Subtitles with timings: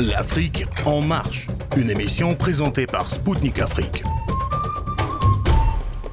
[0.00, 4.02] L'Afrique en marche, une émission présentée par Spoutnik Afrique.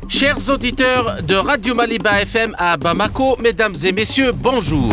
[0.09, 4.89] Chers auditeurs de Radio Maliba FM à Bamako, mesdames et messieurs, bonjour.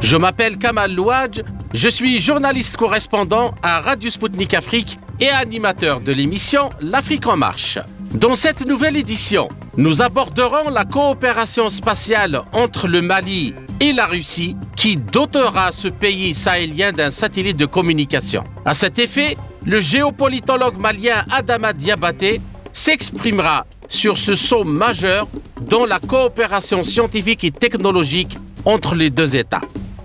[0.00, 1.42] Je m'appelle Kamal Louadj,
[1.72, 7.78] je suis journaliste correspondant à Radio Spoutnik Afrique et animateur de l'émission L'Afrique en marche.
[8.12, 14.54] Dans cette nouvelle édition, nous aborderons la coopération spatiale entre le Mali et la Russie
[14.76, 18.44] qui dotera ce pays sahélien d'un satellite de communication.
[18.64, 22.40] À cet effet, le géopolitologue malien Adama Diabaté
[22.72, 25.26] s'exprimera sur ce saut majeur
[25.62, 29.60] dans la coopération scientifique et technologique entre les deux États.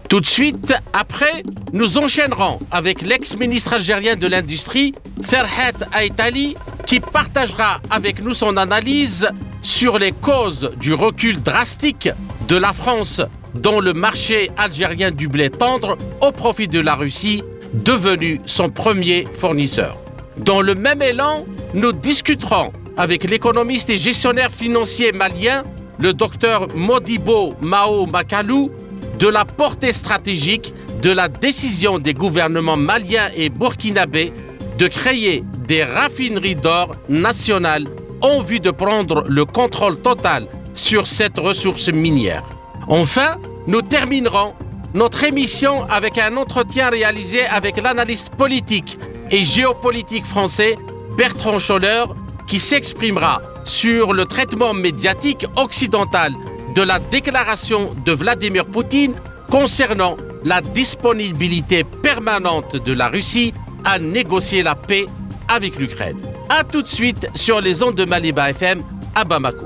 [0.09, 1.43] Tout de suite, après,
[1.73, 9.27] nous enchaînerons avec l'ex-ministre algérien de l'Industrie, Ferhat Aitali, qui partagera avec nous son analyse
[9.61, 12.07] sur les causes du recul drastique
[12.47, 13.21] de la France
[13.53, 17.43] dans le marché algérien du blé tendre au profit de la Russie,
[17.73, 19.97] devenu son premier fournisseur.
[20.37, 25.63] Dans le même élan, nous discuterons avec l'économiste et gestionnaire financier malien,
[25.99, 28.71] le docteur Modibo Mao Makalou,
[29.19, 34.31] de la portée stratégique de la décision des gouvernements maliens et burkinabés
[34.77, 37.85] de créer des raffineries d'or nationales
[38.21, 42.43] en vue de prendre le contrôle total sur cette ressource minière.
[42.87, 44.53] Enfin, nous terminerons
[44.93, 48.97] notre émission avec un entretien réalisé avec l'analyste politique
[49.31, 50.77] et géopolitique français
[51.17, 52.05] Bertrand Scholler
[52.47, 56.33] qui s'exprimera sur le traitement médiatique occidental
[56.77, 59.15] de la déclaration de Vladimir Poutine
[59.49, 63.51] concernant la disponibilité permanente de la Russie
[63.83, 65.07] à négocier la paix
[65.47, 66.19] avec l'Ukraine.
[66.49, 68.83] A tout de suite sur les ondes de Maliba FM
[69.15, 69.65] à Bamako.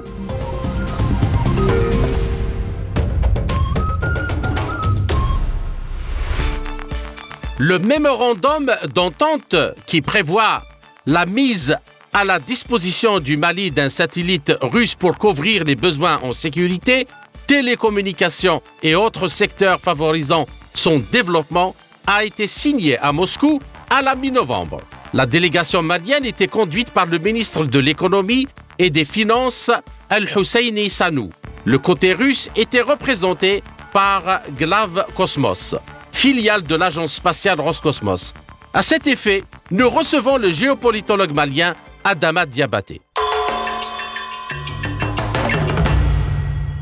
[7.58, 10.64] Le mémorandum d'entente qui prévoit
[11.06, 11.76] la mise
[12.14, 17.08] à la disposition du Mali d'un satellite russe pour couvrir les besoins en sécurité,
[17.48, 21.76] télécommunications et autres secteurs favorisant son développement
[22.08, 23.60] a été signé à Moscou
[23.90, 24.82] à la mi-novembre.
[25.14, 28.48] La délégation malienne était conduite par le ministre de l'économie
[28.80, 29.72] et des finances
[30.10, 31.30] Al-Husseini Sanou.
[31.66, 33.64] Le côté russe était représenté
[33.94, 35.76] par Glav Cosmos,
[36.12, 38.34] filiale de l'agence spatiale Roscosmos.
[38.74, 43.00] À cet effet, nous recevons le géopolitologue malien Adama Diabaté.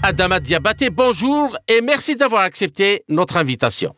[0.01, 3.95] Adama Diabaté, bonjour et merci d'avoir accepté notre invitation.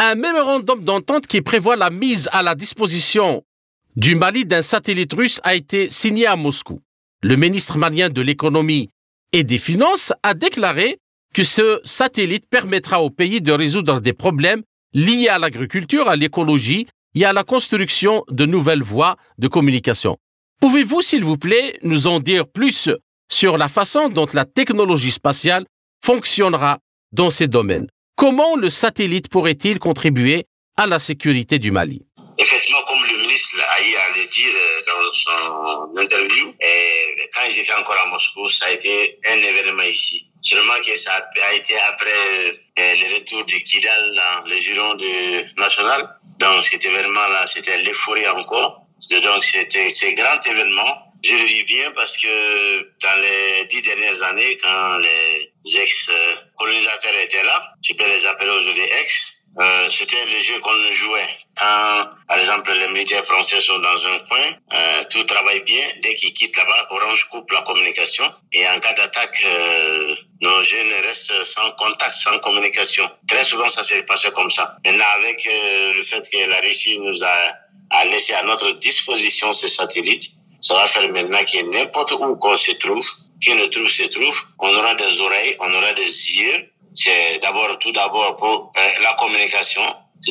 [0.00, 3.44] Un mémorandum d'entente qui prévoit la mise à la disposition
[3.94, 6.80] du Mali d'un satellite russe a été signé à Moscou.
[7.22, 8.90] Le ministre malien de l'économie
[9.32, 10.98] et des finances a déclaré
[11.34, 16.88] que ce satellite permettra au pays de résoudre des problèmes liés à l'agriculture, à l'écologie
[17.14, 20.18] et à la construction de nouvelles voies de communication.
[20.60, 22.90] Pouvez-vous, s'il vous plaît, nous en dire plus
[23.30, 25.64] sur la façon dont la technologie spatiale
[26.04, 26.78] fonctionnera
[27.12, 27.86] dans ces domaines?
[28.16, 30.46] Comment le satellite pourrait-il contribuer
[30.76, 32.02] à la sécurité du Mali?
[32.38, 33.80] Effectivement, comme le ministre a
[34.26, 39.38] dire euh, dans son interview, et quand j'étais encore à Moscou, ça a été un
[39.38, 40.26] événement ici.
[40.42, 44.96] Seulement que ça a été après euh, le retour de Kidal dans le giron
[45.56, 46.16] national.
[46.40, 48.87] Donc cet événement-là, c'était l'euphorie encore.
[49.22, 51.04] Donc c'était ce grand événement.
[51.22, 57.42] Je le vis bien parce que dans les dix dernières années, quand les ex-colonisateurs étaient
[57.42, 61.28] là, tu peux les appeler aujourd'hui ex, euh, c'était le jeu qu'on jouait.
[61.58, 65.84] Quand, par exemple, les militaires français sont dans un coin, euh, tout travaille bien.
[66.02, 68.30] Dès qu'ils quittent là-bas, Orange coupe la communication.
[68.52, 73.10] Et en cas d'attaque, euh, nos jeunes restent sans contact, sans communication.
[73.26, 74.76] Très souvent, ça s'est passé comme ça.
[74.84, 77.52] Maintenant, avec euh, le fait que la Russie nous a,
[77.90, 82.56] a laissé à notre disposition ces satellites, ça va faire maintenant que n'importe où qu'on
[82.56, 83.06] se trouve,
[83.44, 86.70] que le trou se trouve, on aura des oreilles, on aura des yeux.
[86.94, 89.82] C'est d'abord, tout d'abord pour euh, la communication.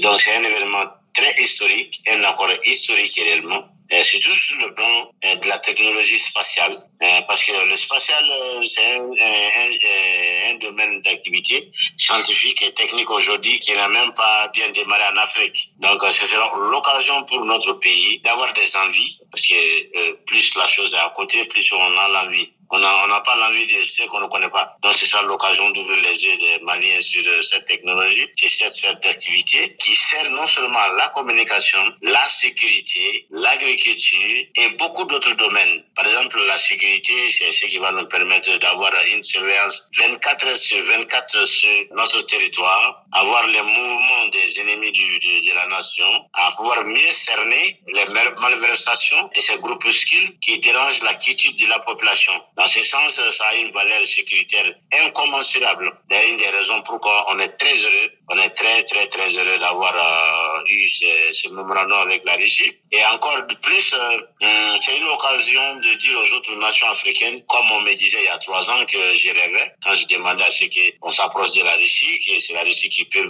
[0.02, 3.64] Donc, c'est un événement très historique, un accord historique réellement.
[3.90, 8.24] Et surtout sur le plan euh, de la technologie spatiale, euh, parce que le spatial,
[8.30, 14.50] euh, c'est un, un, un, domaine d'activité scientifique et technique aujourd'hui qui n'a même pas
[14.50, 15.72] bien démarré en Afrique.
[15.78, 20.94] Donc, ce sera l'occasion pour notre pays d'avoir des envies, parce que plus la chose
[20.94, 24.22] est à côté, plus on a l'envie On n'a on pas l'envie de ce qu'on
[24.22, 24.76] ne connaît pas.
[24.82, 29.00] Donc, c'est ça l'occasion d'ouvrir les yeux des Maliens sur cette technologie, sur cette sphère
[29.00, 35.84] d'activité qui sert non seulement la communication, la sécurité, l'agriculture et beaucoup d'autres domaines.
[35.96, 40.58] Par exemple, la sécurité, c'est ce qui va nous permettre d'avoir une surveillance 24 heures
[40.58, 46.30] sur 24 sur notre territoire, avoir les mouvements des ennemis du, de, de, la nation,
[46.34, 52.34] à pouvoir mieux cerner les malversations de ces groupuscules qui dérangent la de la population.
[52.58, 55.92] Dans ce sens, ça a une valeur sécuritaire incommensurable.
[56.10, 59.60] C'est une des raisons pourquoi on est très heureux, on est très très très heureux
[59.60, 62.72] d'avoir euh, eu ce, ce, mémorandum avec la Russie.
[62.92, 67.44] Et encore de plus, euh, hum, c'est une occasion de dire aux autres nations africaines,
[67.46, 70.46] comme on me disait il y a trois ans que j'ai rêvé, quand je demandais
[70.46, 70.64] à ce
[71.00, 73.26] qu'on s'approche de la Russie, que c'est la Russie qui peut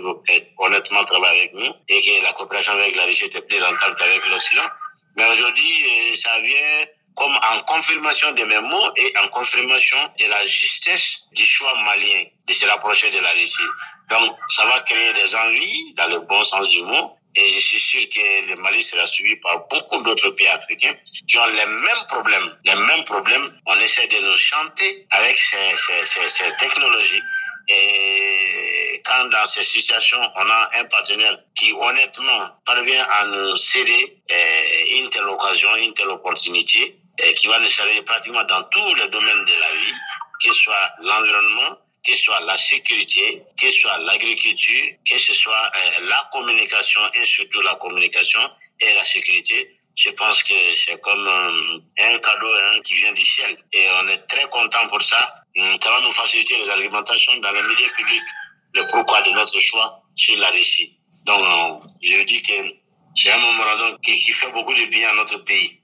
[0.57, 4.25] honnêtement travailler avec nous et que la coopération avec la Russie était plus rentable qu'avec
[4.29, 4.69] l'Occident.
[5.17, 6.85] Mais aujourd'hui, euh, ça vient
[7.17, 12.25] comme en confirmation de mes mots et en confirmation de la justesse du choix malien
[12.47, 13.71] de se rapprocher de la Russie.
[14.09, 17.17] Donc, ça va créer des envies dans le bon sens du mot.
[17.35, 20.95] Et je suis sûr que le Mali sera suivi par beaucoup d'autres pays africains
[21.27, 22.57] qui ont les mêmes problèmes.
[22.65, 23.51] Les mêmes problèmes.
[23.65, 27.21] On essaie de nous chanter avec ces, ces, ces, ces technologies.
[27.67, 34.17] Et quand dans ces situations, on a un partenaire qui honnêtement parvient à nous céder
[34.29, 38.95] eh, une telle occasion, une telle opportunité, et qui va nous servir pratiquement dans tous
[38.95, 39.93] les domaines de la vie,
[40.43, 45.33] que ce soit l'environnement, que ce soit la sécurité, que ce soit l'agriculture, que ce
[45.33, 48.39] soit euh, la communication et surtout la communication
[48.79, 49.77] et la sécurité.
[49.95, 54.07] Je pense que c'est comme euh, un cadeau hein, qui vient du ciel et on
[54.09, 55.43] est très content pour ça.
[55.55, 58.21] Ça va nous faciliter les argumentations dans les médias publics,
[58.75, 60.97] le pourquoi de notre choix sur la Russie.
[61.25, 62.53] Donc, euh, je dis que
[63.15, 65.76] c'est un qui, qui fait beaucoup de bien à notre pays.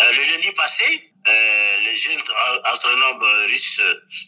[0.00, 2.22] Euh, le lundi passé, euh, le jeune
[2.64, 3.80] astronome russe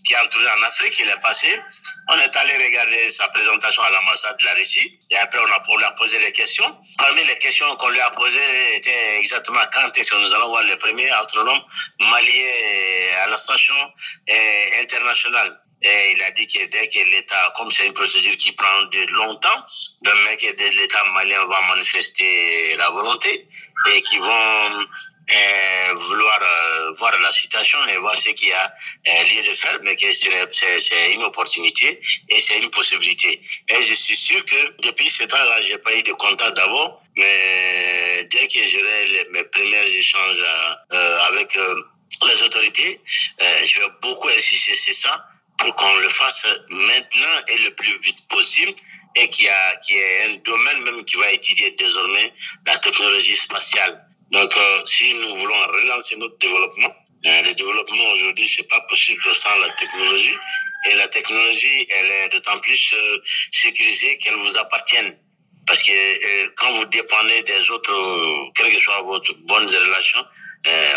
[0.05, 1.59] qui a entouré en Afrique, il est passé.
[2.09, 5.63] On est allé regarder sa présentation à l'ambassade de la Russie et après on a,
[5.69, 6.77] on a posé les questions.
[6.99, 10.65] Parmi les questions qu'on lui a posées était exactement quand est-ce que nous allons voir
[10.65, 11.61] le premier astronome
[11.99, 12.53] malien
[13.25, 13.75] à la station
[14.29, 15.59] euh, internationale.
[15.85, 19.05] Et il a dit que dès que l'État, comme c'est une procédure qui prend de
[19.13, 19.65] longtemps,
[20.03, 20.47] demain que
[20.79, 23.49] l'État malien va manifester la volonté
[23.91, 24.85] et qui vont euh,
[25.95, 28.75] vouloir euh, voir la situation et voir ce qu'il y a
[29.09, 33.41] euh, lieu de faire, mais que c'est une opportunité et c'est une possibilité.
[33.69, 38.27] Et je suis sûr que depuis ce temps-là, j'ai pas eu de contact d'abord, mais
[38.31, 40.45] dès que j'aurai mes premiers échanges
[40.93, 41.59] euh, avec
[42.27, 43.01] les autorités,
[43.65, 45.27] je vais beaucoup insister sur ça
[45.59, 48.75] pour qu'on le fasse maintenant et le plus vite possible
[49.15, 52.33] et qui a qui est un domaine même qui va étudier désormais
[52.67, 54.05] la technologie spatiale.
[54.33, 56.93] Donc, euh, si nous voulons relancer notre développement,
[57.27, 60.35] euh, le développement aujourd'hui, c'est pas possible sans la technologie.
[60.91, 63.19] Et la technologie, elle est d'autant plus euh,
[63.53, 65.17] sécurisée qu'elle vous appartienne.
[65.67, 70.25] Parce que euh, quand vous dépendez des autres, quelle que soit votre bonne relation,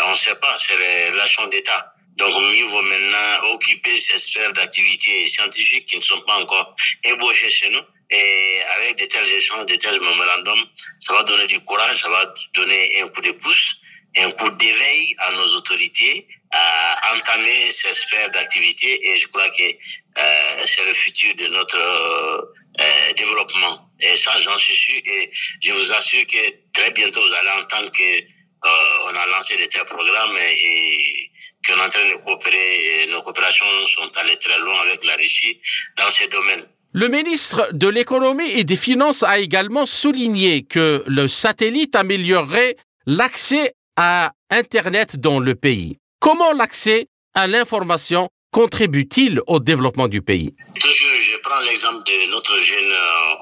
[0.06, 1.92] on ne sait pas, c'est les relations d'État.
[2.16, 6.74] Donc, mieux vaut maintenant occuper ces sphères d'activité scientifiques qui ne sont pas encore
[7.04, 10.64] ébauchées chez nous et avec de tels échanges, de tels mémorandums,
[10.98, 13.76] ça va donner du courage, ça va donner un coup de pouce,
[14.16, 19.62] un coup d'éveil à nos autorités à entamer ces sphères d'activité et je crois que
[19.62, 23.90] euh, c'est le futur de notre euh, développement.
[24.00, 25.30] Et ça, j'en suis sûr et
[25.62, 29.66] je vous assure que très bientôt, vous allez entendre que euh, on a lancé de
[29.66, 31.30] tels programmes et, et
[31.66, 33.02] qu'on est en train de coopérer.
[33.02, 35.60] Et nos coopérations sont allées très loin avec la Russie
[35.96, 36.66] dans ces domaines.
[36.98, 43.74] Le ministre de l'économie et des finances a également souligné que le satellite améliorerait l'accès
[43.96, 45.98] à Internet dans le pays.
[46.20, 50.54] Comment l'accès à l'information contribue-t-il au développement du pays?
[50.74, 52.92] Je prends l'exemple de notre jeune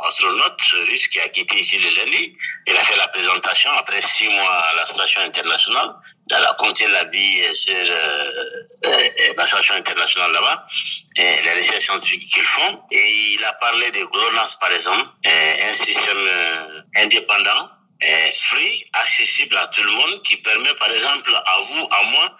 [0.08, 2.34] astronaute russe qui a quitté ici le lundi.
[2.66, 5.94] Il a fait la présentation après six mois à la station internationale.
[6.30, 8.24] Elle a compté la vie sur euh,
[8.86, 10.66] euh, la station internationale là-bas,
[11.16, 12.80] les recherches scientifiques qu'ils font.
[12.90, 16.28] Et il a parlé de GLONASS, par exemple, un système
[16.96, 17.68] indépendant
[18.34, 22.36] free, accessible à tout le monde, qui permet par exemple à vous, à moi,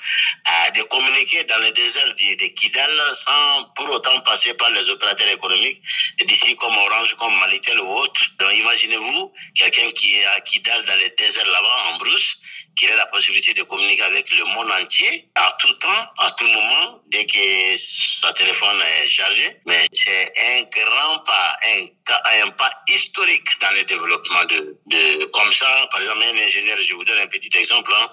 [0.75, 5.29] de communiquer dans le désert de, de, Kidal sans pour autant passer par les opérateurs
[5.29, 5.81] économiques
[6.27, 8.21] d'ici comme Orange, comme Malitel ou autre.
[8.39, 12.41] Donc imaginez-vous quelqu'un qui est à Kidal dans le désert là-bas en brousse,
[12.77, 16.47] qui a la possibilité de communiquer avec le monde entier à tout temps, à tout
[16.47, 19.57] moment, dès que sa téléphone est chargé.
[19.67, 25.89] Mais c'est un grand pas, un, pas historique dans le développement de, de, comme ça,
[25.91, 28.11] par exemple, un ingénieur, je vous donne un petit exemple, hein,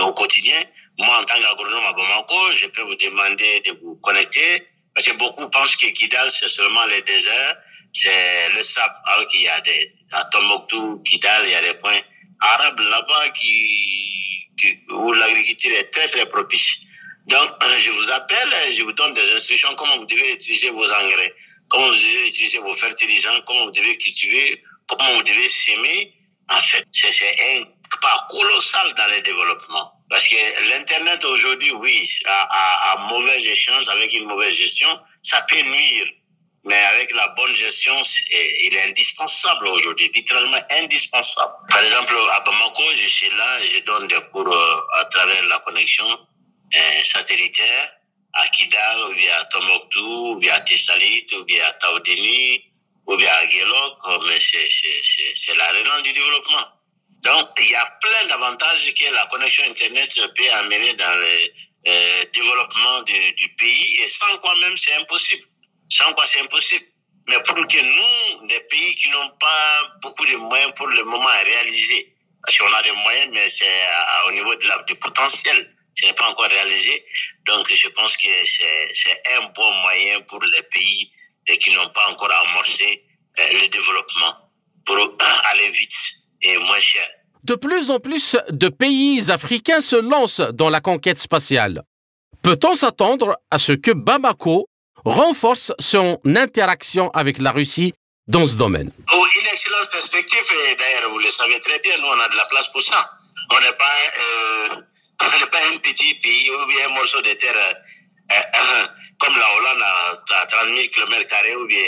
[0.00, 0.62] au quotidien,
[0.98, 5.14] Moi, en tant qu'agronome à Bamako, je peux vous demander de vous connecter parce que
[5.14, 7.56] beaucoup pensent que Kidal, c'est seulement le désert,
[7.94, 8.94] c'est le sable.
[9.06, 12.00] Alors qu'il y a des, à Tombouctou, Kidal, il y a des points
[12.42, 14.48] arabes là-bas qui,
[14.90, 16.80] où l'agriculture est très, très propice.
[17.26, 21.34] Donc, je vous appelle, je vous donne des instructions, comment vous devez utiliser vos engrais,
[21.68, 26.12] comment vous devez utiliser vos fertilisants, comment vous devez cultiver, comment vous devez s'aimer.
[26.48, 27.64] En fait, c'est un
[28.00, 29.92] pas colossal dans le développement.
[30.08, 30.36] Parce que
[30.68, 34.88] l'Internet aujourd'hui, oui, à, à, mauvais échange, avec une mauvaise gestion,
[35.22, 36.06] ça peut nuire.
[36.64, 38.00] Mais avec la bonne gestion,
[38.30, 41.52] il est indispensable aujourd'hui, littéralement indispensable.
[41.68, 45.58] Par exemple, à Bamako, je suis là, je donne des cours euh, à travers la
[45.60, 47.92] connexion euh, satellitaire
[48.34, 52.64] à Kidal, ou bien à Tomoktu, ou bien à Tessalit, ou bien à Taoudeni,
[53.06, 56.66] ou bien à Gelok, mais c'est la relance du développement.
[57.22, 61.52] Donc, il y a plein d'avantages que la connexion Internet peut amener dans le
[61.88, 65.44] euh, développement de, du pays, et sans quoi même c'est impossible.
[65.92, 66.86] Sans quoi c'est impossible.
[67.28, 69.64] Mais pour que nous, des pays qui n'ont pas
[70.02, 73.66] beaucoup de moyens pour le moment à réaliser, parce qu'on a des moyens, mais c'est
[74.26, 77.04] au niveau de la, du potentiel, ce n'est pas encore réalisé.
[77.46, 81.10] Donc, je pense que c'est un bon moyen pour les pays
[81.60, 83.04] qui n'ont pas encore amorcé
[83.38, 84.34] euh, le développement
[84.86, 84.96] pour
[85.50, 85.96] aller vite
[86.40, 87.06] et moins cher.
[87.44, 91.82] De plus en plus de pays africains se lancent dans la conquête spatiale.
[92.42, 94.68] Peut-on s'attendre à ce que Bamako
[95.04, 97.94] renforce son interaction avec la Russie
[98.28, 102.06] dans ce domaine oh, Une excellente perspective, et d'ailleurs vous le savez très bien, nous
[102.06, 103.10] on a de la place pour ça.
[103.50, 104.76] On n'est pas, euh,
[105.18, 108.32] pas un petit pays ou bien un morceau de terre euh,
[109.18, 111.78] comme la Hollande à 30 000 km ou bien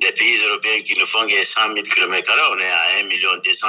[0.00, 3.36] des pays européens qui ne font que 100 000 km on est à 1 million
[3.44, 3.66] 200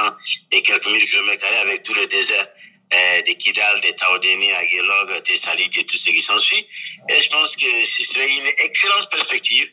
[0.52, 2.59] et quelques mille km avec tous les déserts euh,
[2.90, 6.66] de Kidal, de Taodeni, Aguelog, Tessalit et tout ce qui s'ensuit.
[7.08, 9.70] Et je pense que ce serait une excellente perspective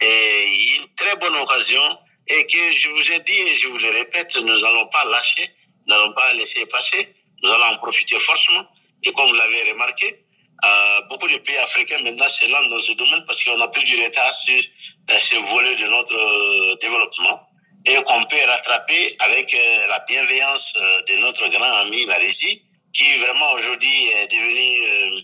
[0.00, 3.90] et une très bonne occasion et que je vous ai dit et je vous le
[3.90, 5.50] répète, nous n'allons pas lâcher,
[5.86, 7.08] nous n'allons pas laisser passer,
[7.42, 8.66] nous allons en profiter forcément.
[9.04, 10.24] Et comme vous l'avez remarqué,
[10.64, 13.84] euh, beaucoup de pays africains maintenant se lancent dans ce domaine parce qu'on a pris
[13.84, 14.58] du retard sur
[15.10, 17.45] euh, ce volet de notre euh, développement
[17.86, 22.62] et qu'on peut rattraper avec euh, la bienveillance euh, de notre grand ami la Russie
[22.92, 25.22] qui vraiment aujourd'hui est devenu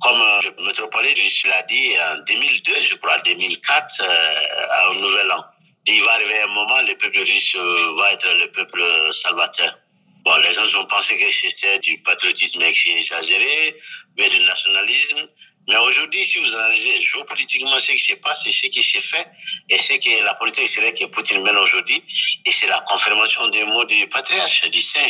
[0.00, 5.44] comme le métropolite russe l'a dit en 2002, je crois, 2004, à un nouvel an.
[5.86, 8.82] Il va arriver un moment, le peuple russe va être le peuple
[9.12, 9.78] salvateur.
[10.24, 13.76] Bon, les gens ont pensé que c'était du patriotisme exagéré,
[14.16, 15.28] mais du nationalisme.
[15.68, 19.26] Mais aujourd'hui, si vous analysez géopolitiquement ce qui se passe et ce qui s'est fait,
[19.70, 22.02] et ce que la politique extérieure que Poutine mène aujourd'hui,
[22.44, 25.00] et c'est la confirmation des mots du patriarche, du saint,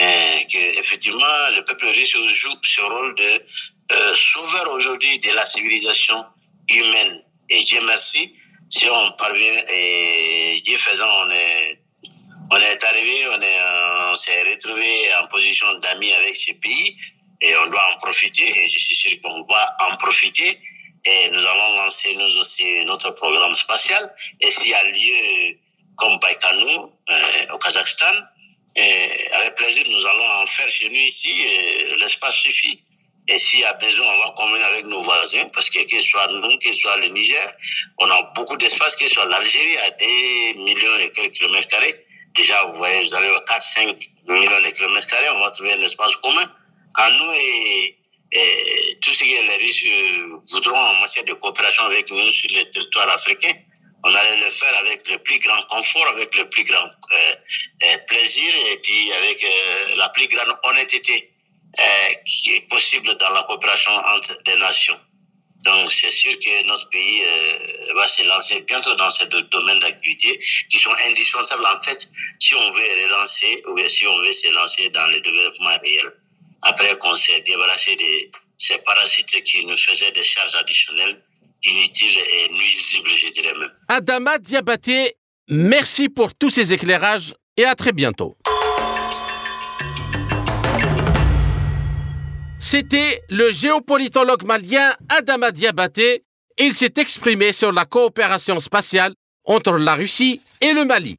[0.00, 3.42] hein, que effectivement le peuple russe joue ce rôle de
[3.92, 6.24] euh, sauveur aujourd'hui de la civilisation
[6.68, 7.22] humaine.
[7.48, 8.34] Et Dieu merci,
[8.70, 11.78] si on parvient, et Dieu faisant, on est
[12.50, 13.58] on est arrivé, on est,
[14.12, 16.98] on s'est retrouvé en position d'amis avec ce pays
[17.42, 20.58] et on doit en profiter et je suis sûr qu'on va en profiter
[21.04, 25.56] et nous allons lancer nous aussi notre programme spatial et s'il y a lieu
[25.96, 28.14] comme Baïkanou euh, au Kazakhstan,
[28.76, 31.46] et avec plaisir nous allons en faire chez nous ici,
[31.98, 32.82] l'espace suffit.
[33.28, 36.08] Et s'il y a besoin, on va convenir avec nos voisins, parce que que ce
[36.08, 37.52] soit nous, que ce soit le Niger,
[37.98, 42.04] on a beaucoup d'espace, que ce soit l'Algérie à des millions et quelques kilomètres carrés.
[42.34, 46.16] Déjà, vous voyez, vous avez 4-5 millions de kilomètres carrés, on va trouver un espace
[46.16, 46.50] commun
[46.94, 47.98] à nous et,
[49.02, 52.64] tout ce que les Russes euh, voudront en matière de coopération avec nous sur le
[52.70, 53.52] territoire africain.
[54.04, 57.34] On allait le faire avec le plus grand confort, avec le plus grand euh,
[57.84, 59.46] euh, plaisir et puis avec
[59.96, 61.30] la plus grande honnêteté
[62.26, 64.98] qui est possible dans la coopération entre les nations.
[65.64, 69.78] Donc, c'est sûr que notre pays euh, va se lancer bientôt dans ces deux domaines
[69.78, 72.08] d'activité qui sont indispensables, en fait,
[72.40, 76.12] si on veut relancer ou si on veut se lancer dans le développement réel.
[76.62, 81.20] Après qu'on s'est débarrassé de ces parasites qui nous faisaient des charges additionnelles,
[81.64, 83.72] inutiles et nuisibles, je dirais même.
[83.88, 85.16] Adama Diabaté,
[85.48, 88.36] merci pour tous ces éclairages et à très bientôt.
[92.60, 96.22] C'était le géopolitologue malien Adama Diabaté.
[96.58, 99.14] Il s'est exprimé sur la coopération spatiale
[99.44, 101.16] entre la Russie et le Mali.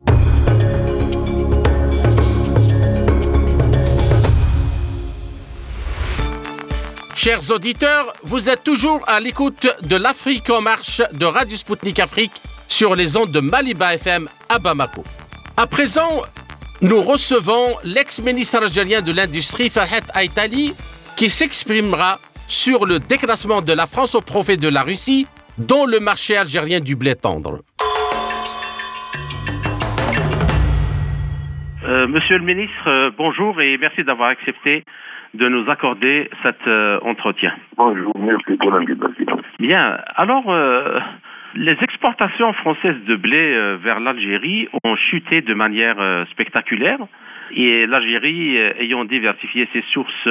[7.15, 12.31] Chers auditeurs, vous êtes toujours à l'écoute de l'Afrique en marche de Radio Sputnik Afrique
[12.67, 15.03] sur les ondes de Maliba FM à Bamako.
[15.55, 16.23] À présent,
[16.81, 20.73] nous recevons l'ex-ministre algérien de l'Industrie Farhat Aitali
[21.15, 25.27] qui s'exprimera sur le déclassement de la France au profit de la Russie
[25.59, 27.59] dans le marché algérien du blé tendre.
[31.85, 34.83] Euh, monsieur le ministre, euh, bonjour et merci d'avoir accepté
[35.33, 37.53] de nous accorder cet euh, entretien.
[37.77, 39.39] Bonjour, merci pour l'invitation.
[39.59, 40.45] Bien, alors
[41.55, 46.99] les exportations françaises de blé vers l'Algérie ont chuté de manière spectaculaire
[47.51, 50.27] et l'Algérie ayant diversifié ses sources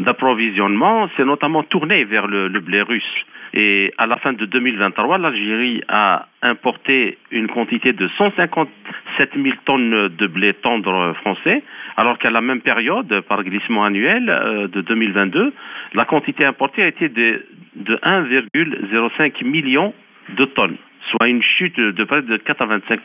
[0.00, 3.24] d'approvisionnement s'est notamment tournée vers le blé russe.
[3.56, 8.68] Et à la fin de 2023, l'Algérie a importé une quantité de 157
[9.18, 11.62] 000 tonnes de blé tendre français,
[11.96, 15.52] alors qu'à la même période, par glissement annuel euh, de 2022,
[15.94, 19.94] la quantité importée a été de, de 1,05 million
[20.36, 20.76] de tonnes,
[21.10, 23.00] soit une chute de près de 4 à 25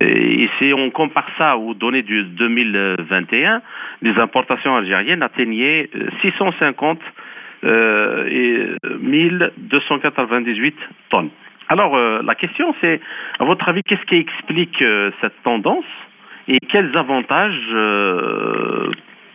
[0.00, 3.60] et si on compare ça aux données du 2021,
[4.00, 5.90] les importations algériennes atteignaient
[6.22, 6.98] 650
[7.64, 8.66] euh, et
[9.00, 10.76] 1298
[11.10, 11.30] tonnes.
[11.72, 13.00] Alors euh, la question c'est,
[13.38, 15.86] à votre avis, qu'est-ce qui explique euh, cette tendance
[16.46, 17.66] et quels avantages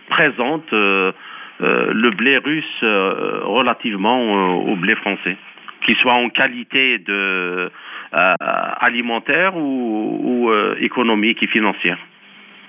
[0.10, 5.38] présente le blé russe relativement au blé français,
[5.86, 7.72] qu'il soit en qualité de
[8.12, 10.52] alimentaire ou,
[10.82, 11.98] économique et financière.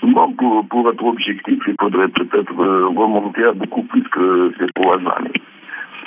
[0.03, 4.99] Bon, pour, pour, être objectif, il faudrait peut-être remonter à beaucoup plus que ces trois
[5.17, 5.43] années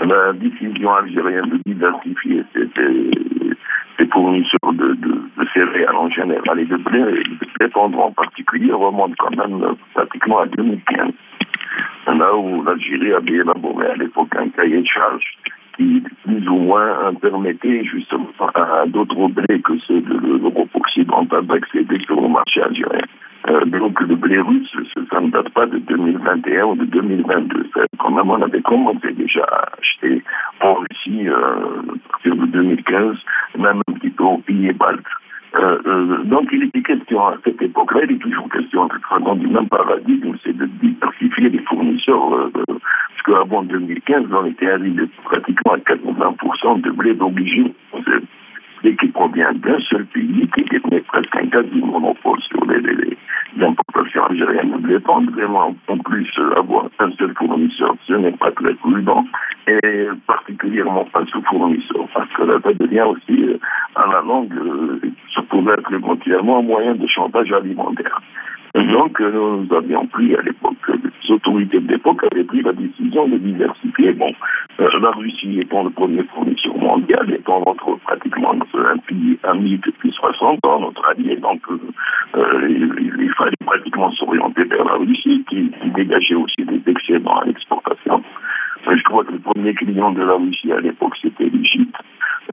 [0.05, 7.23] la décision algérienne de diversifier ses, fournisseurs de, de, céréales en général et de blé,
[7.59, 11.11] de en particulier, remonte quand même pratiquement à 2015.
[12.07, 15.23] Là où l'Algérie avait élaboré à l'époque un cahier de charge
[15.77, 21.99] qui plus ou moins permettait justement à d'autres blés que ceux de l'Europe occidentale d'accéder
[22.05, 23.05] sur le marché algérien.
[23.49, 24.75] Euh, donc le blé russe,
[25.11, 27.69] ça ne date pas de 2021 ou de 2022.
[27.97, 30.23] quand même, on avait commencé déjà à acheter
[30.61, 33.17] en Russie euh, à partir de 2015,
[33.57, 35.01] même un petit peu au pays baltes.
[35.53, 39.47] Euh, euh, donc il était question à cette époque-là, il est toujours question de du
[39.47, 42.33] même paradigme, c'est de diversifier les fournisseurs.
[42.33, 47.73] Euh, parce qu'avant 2015, on était arrivé pratiquement à 80% de blé d'origine
[48.83, 53.10] et qui provient d'un seul pays qui détenait presque un quasi monopole sur les, les,
[54.91, 55.29] l'époque.
[55.31, 59.25] Vraiment, en plus, avoir un seul fournisseur, ce n'est pas très prudent,
[59.67, 63.57] et particulièrement pas ce fournisseur, parce que là, ça devient aussi, euh,
[63.95, 64.99] à la longue, euh,
[65.33, 68.21] ça pouvait être éventuellement un moyen de chantage alimentaire.
[68.73, 73.27] Donc, euh, nous avions pris à l'époque, les autorités de l'époque avaient pris la décision
[73.27, 74.13] de diversifier.
[74.13, 74.31] Bon,
[74.79, 80.11] euh, la Russie étant le premier fournisseur mondial, étant notre, pratiquement un pays ami depuis
[80.11, 81.79] 60 ans, notre allié, donc euh,
[82.35, 88.23] il, fallait pratiquement s'orienter vers la Russie, qui, qui dégageait aussi des excédents à l'exportation.
[88.85, 91.95] Je crois que le premier client de la Russie à l'époque, c'était l'Égypte.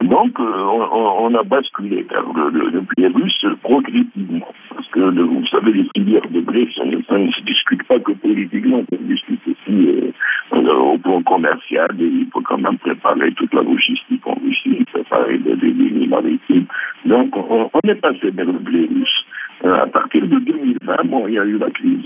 [0.01, 0.63] Donc, euh,
[0.93, 4.47] on, a basculé vers le, blé russe progressivement.
[4.69, 8.83] Parce que, vous savez, les filières de blé, ça ne, se discute pas que politiquement,
[8.89, 10.13] ça se discute aussi
[10.53, 11.89] euh, au plan commercial.
[11.99, 16.65] Et il faut quand même préparer toute la logistique en Russie, préparer des lignes maritimes.
[17.05, 19.25] Donc, on, est passé vers le blé russe.
[19.65, 21.97] Euh, à partir de 2020, bon, il y a eu la crise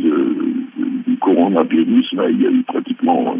[1.07, 2.13] du coronavirus.
[2.13, 3.35] Là, il y a eu pratiquement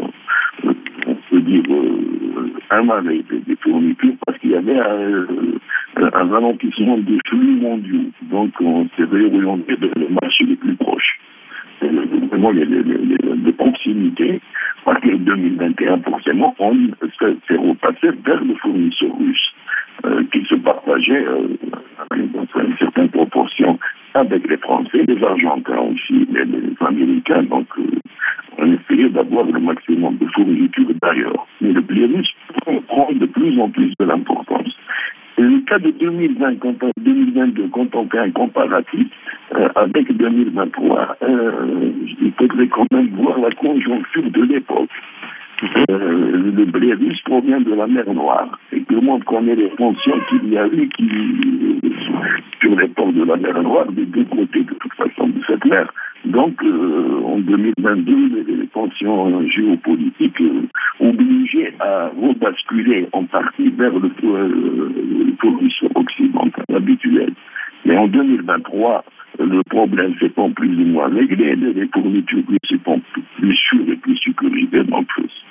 [1.06, 5.26] on peut dire, euh, un arrêt des, fournitures parce qu'il y avait un,
[5.96, 8.10] un ralentissement des flux mondiaux.
[8.22, 11.18] Donc, on s'est réorienté vers les marchés les plus proches.
[11.82, 14.40] Vraiment, les, les, les, les proximités,
[14.84, 16.74] parce que 2021, forcément, on
[17.18, 19.54] s'est repassé vers le fournisseur russe
[20.06, 21.48] euh, qui se partageait euh,
[22.10, 23.73] dans une certaine proportion
[24.14, 27.42] avec les Français, les Argentins aussi, les, les Américains.
[27.44, 27.98] Donc, euh,
[28.58, 31.46] on essayait d'avoir le maximum de fournitures d'ailleurs.
[31.60, 32.28] Mais le virus
[32.86, 34.72] prend de plus en plus de l'importance.
[35.36, 39.08] Le cas de 2020, quand 2022, quand on fait un comparatif
[39.56, 44.90] euh, avec 2023, euh, il faudrait quand même voir la conjoncture de l'époque.
[45.90, 48.58] Euh, le blé russe provient de la mer Noire.
[48.72, 51.08] Et tout le monde connaît les tensions qu'il y a eu qui,
[52.60, 55.64] sur les ports de la mer Noire, des deux côtés de toute façon de cette
[55.64, 55.86] mer.
[56.24, 60.62] Donc, euh, en 2022, les, tensions géopolitiques euh,
[60.98, 64.90] obligeaient à rebasculer en partie vers le, euh,
[65.94, 67.32] occidental habituel.
[67.84, 69.04] Mais en 2023,
[69.38, 73.00] le problème s'étant plus ou moins réglé, les fournitures s'étant
[73.36, 75.06] plus sûres et plus sécurisées, donc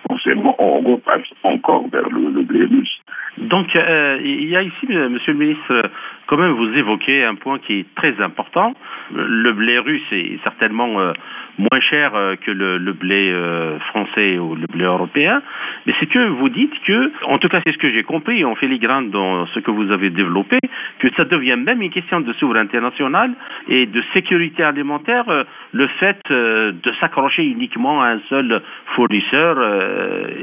[0.07, 2.99] forcément on repasse encore vers le, blé russe.
[3.37, 5.89] Donc, euh, il y a ici, Monsieur le ministre,
[6.27, 8.73] quand même vous évoquez un point qui est très important.
[9.13, 11.13] Le blé russe est certainement euh,
[11.57, 15.41] moins cher euh, que le, blé euh, français ou le blé européen,
[15.85, 18.55] mais c'est que vous dites que, en tout cas c'est ce que j'ai compris en
[18.55, 20.57] filigrane dans ce que vous avez développé,
[20.99, 23.31] que ça devient même une question de souveraineté nationale
[23.73, 25.25] et de sécurité alimentaire,
[25.71, 28.61] le fait de s'accrocher uniquement à un seul
[28.95, 29.57] fournisseur,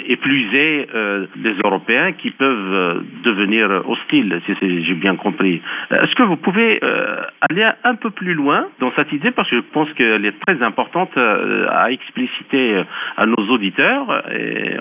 [0.09, 0.89] épuiser
[1.37, 5.63] les Européens qui peuvent devenir hostiles, si j'ai bien compris.
[5.91, 6.81] Est-ce que vous pouvez
[7.49, 9.31] aller un peu plus loin dans cette idée?
[9.31, 12.85] Parce que je pense qu'elle est très importante euh, à expliciter euh,
[13.17, 14.23] à nos auditeurs,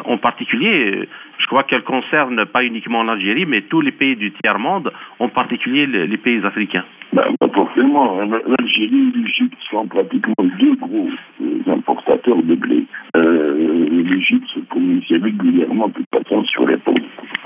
[0.05, 1.07] en particulier,
[1.39, 5.85] je crois qu'elle concerne pas uniquement l'Algérie, mais tous les pays du tiers-monde, en particulier
[5.87, 6.85] les pays africains.
[7.11, 7.23] Ben,
[7.53, 11.09] forcément, l'Algérie et l'Égypte sont pratiquement deux gros
[11.41, 12.85] euh, importateurs de blé.
[13.15, 16.93] Euh, L'Égypte se communique régulièrement, de toute façon, sur les ponts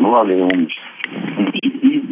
[0.02, 0.76] noirs et rouges.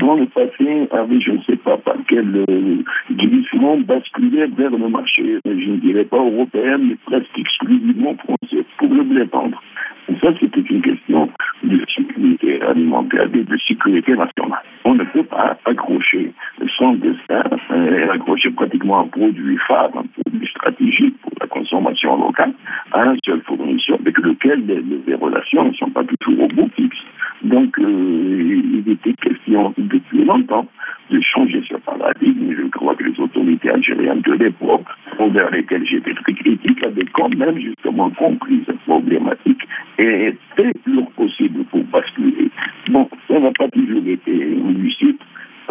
[0.02, 5.38] Le passé, avait, je ne sais pas par quel euh, glissement, basculé vers le marché,
[5.46, 9.62] je ne dirais pas européen, mais presque exclusivement français, pour le blé tendre.
[10.10, 11.30] Et ça, c'était une question
[11.64, 14.64] de sécurité alimentaire et de sécurité nationale.
[14.86, 16.34] On ne peut pas accrocher
[16.78, 22.54] son destin et accrocher pratiquement un produit phare, un produit stratégique pour la consommation locale
[22.92, 26.98] à un seul fournisseur avec lequel les, relations ne sont pas toujours au bout fixe.
[27.44, 30.68] Donc, euh, il était question depuis longtemps
[31.10, 32.54] de changer ce paradigme.
[32.56, 34.86] Je crois que les autorités algériennes de l'époque,
[35.20, 39.62] envers lesquelles j'étais très critique, avaient quand même justement compris cette problématique
[39.98, 42.50] et fait leur possible pour basculer.
[42.90, 45.18] Bon, ça n'a pas toujours été lucide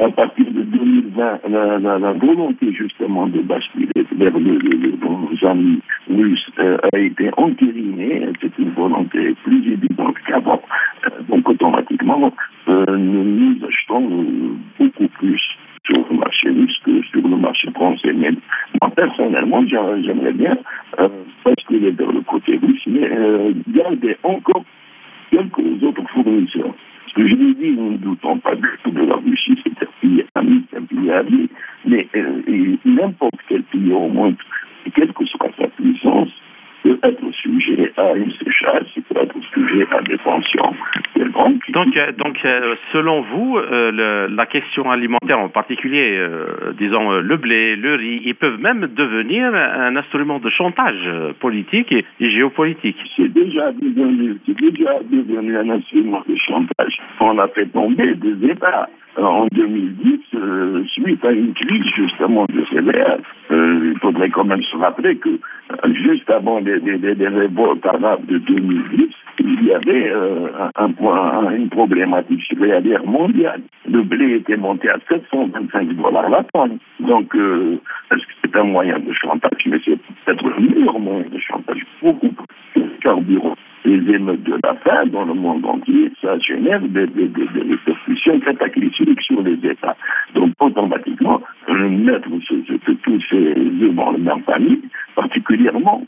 [0.01, 4.59] à partir de 2020, la, volonté justement de basculer vers le,
[5.03, 8.29] nos amis russes euh, a été entérinée.
[8.41, 10.63] C'est une volonté plus évidente qu'avant.
[11.07, 12.33] Euh, donc automatiquement,
[12.69, 14.27] euh, nous, achetons
[14.79, 15.41] beaucoup plus
[15.85, 18.13] sur le marché russe que sur le marché français.
[18.15, 18.31] Mais
[18.81, 20.57] moi, personnellement, j'aimerais bien
[21.45, 23.09] basculer vers le côté russe, mais
[23.69, 24.65] garder encore
[25.31, 26.75] quelques autres fournisseurs.
[27.11, 29.60] Ce que je vous dis, nous ne doutons pas du tout de la Russie,
[30.11, 31.49] pays ami, c'est un pays ami,
[31.85, 34.37] mais euh, n'importe quel pays au monde,
[34.95, 36.31] quelle que soit sa puissance,
[36.83, 40.75] peut être sujet à une sécheresse, peut être sujet à des tensions.
[41.73, 46.21] Donc, euh, donc euh, selon vous, euh, la question alimentaire en particulier,
[46.79, 51.09] disons le blé, le riz, ils peuvent même devenir un instrument de chantage
[51.41, 52.97] politique et, géopolitique.
[53.17, 56.99] C'est déjà devenu, déjà devenu un instrument de chantage.
[57.21, 58.89] On a fait tomber des États
[59.23, 64.63] en 2010, euh, suite à une crise justement de céréales, euh, il faudrait quand même
[64.63, 69.09] se rappeler que euh, juste avant les, les, les, révoltes arabes de 2010,
[69.41, 70.13] il y avait
[70.77, 73.63] un, point, une problématique céréalière mondiale.
[73.89, 76.79] Le blé était monté à 725 dollars la tonne.
[77.01, 79.65] Donc, est-ce que c'est un moyen de chantage?
[84.01, 87.71] Les émeutes de la faim dans le monde entier, ça génère des, des, des, des
[87.71, 89.97] répercussions cataclysmiques sur les États.
[90.35, 94.81] Donc, automatiquement, mettre tous ces œufs dans le famille,
[95.15, 96.05] particulièrement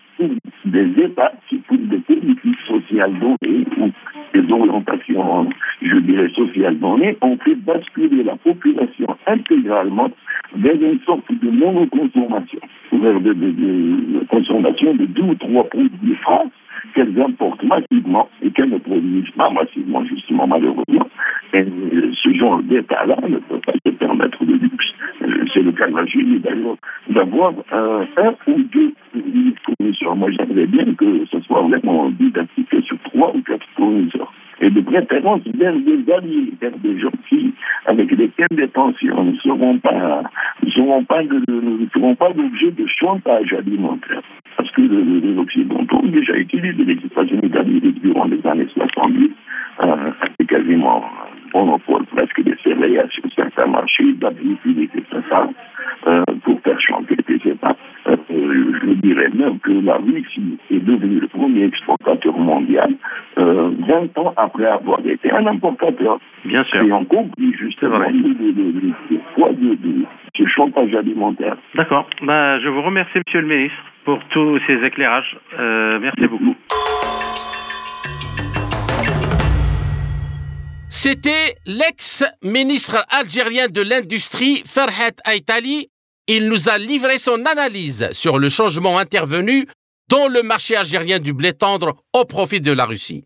[0.65, 3.91] des États qui des politiques sociales données ou
[4.35, 5.49] des orientations,
[5.83, 10.11] je dirais, sociales données, ont fait basculer la population intégralement
[10.57, 12.61] vers une sorte de monoconsommation,
[12.93, 16.49] vers de, de, consommation de deux ou trois produits phrases
[16.95, 21.09] qu'elles importent massivement et qu'elles ne produisent pas massivement, justement, malheureusement.
[21.53, 21.65] Et
[22.23, 24.93] ce genre d'État-là ne peut pas se permettre de luxe.
[25.53, 26.77] C'est le cas de la Julie, d'ailleurs,
[27.11, 28.93] d'avoir un, ou deux
[29.65, 30.17] fournisseurs.
[30.17, 34.81] Moi, j'aimerais bien que ce soit vraiment identifié sur trois ou quatre fournisseurs et de
[34.81, 37.53] préférence vers des alliés, vers des gens qui,
[37.87, 40.23] avec lesquels les tensions ne seront pas,
[40.63, 44.23] ne seront pas, ne seront pas l'objet de chantage alimentaire.
[44.57, 49.31] Parce que les Occidentaux ont déjà utilisé les États-Unis d'Amérique durant les années 70,
[49.81, 51.05] euh, c'est quasiment
[51.55, 54.89] monopole presque des céréales sur certains marchés, utilisé
[55.29, 55.49] ça
[56.07, 57.77] euh, pour faire chanter les États.
[58.09, 62.95] Euh, je dirais même que la Russie est devenue le premier exportateur mondial
[63.39, 66.19] euh, 20 ans après avoir été un importateur.
[66.45, 66.83] Bien sûr.
[66.83, 68.93] Et on compris justement le,
[69.35, 69.77] poids de,
[70.37, 71.57] ce chantage alimentaire.
[71.75, 72.09] D'accord.
[72.23, 75.37] Bah, je vous remercie, Monsieur le Ministre, pour tous ces éclairages.
[75.59, 76.57] Euh, merci beaucoup.
[80.89, 85.89] C'était l'ex-ministre algérien de l'Industrie, Ferhat Aitali.
[86.29, 89.67] Il nous a livré son analyse sur le changement intervenu
[90.09, 93.25] dans le marché algérien du blé tendre au profit de la Russie.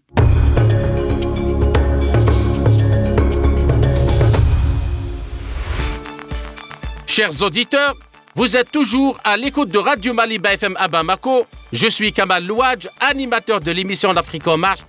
[7.16, 7.94] Chers auditeurs,
[8.34, 11.46] vous êtes toujours à l'écoute de Radio Maliba FM à Bamako.
[11.72, 14.80] Je suis Kamal Louadj, animateur de l'émission L'Afrique en marche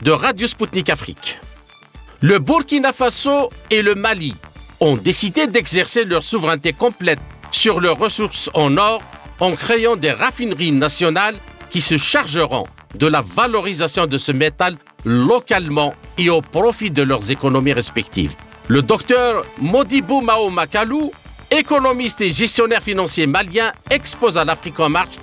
[0.00, 1.38] de Radio Sputnik Afrique.
[2.22, 4.34] Le Burkina Faso et le Mali
[4.80, 7.18] ont décidé d'exercer leur souveraineté complète
[7.52, 9.02] sur leurs ressources en or
[9.38, 11.36] en créant des raffineries nationales
[11.68, 17.30] qui se chargeront de la valorisation de ce métal localement et au profit de leurs
[17.30, 18.36] économies respectives.
[18.68, 21.12] Le docteur Modibou Mao Makalou,
[21.54, 25.16] économiste et gestionnaire financier malien, expose à l'Afrique en marche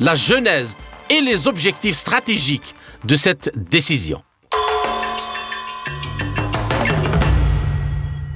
[0.00, 0.76] la genèse
[1.08, 4.22] et les objectifs stratégiques de cette décision.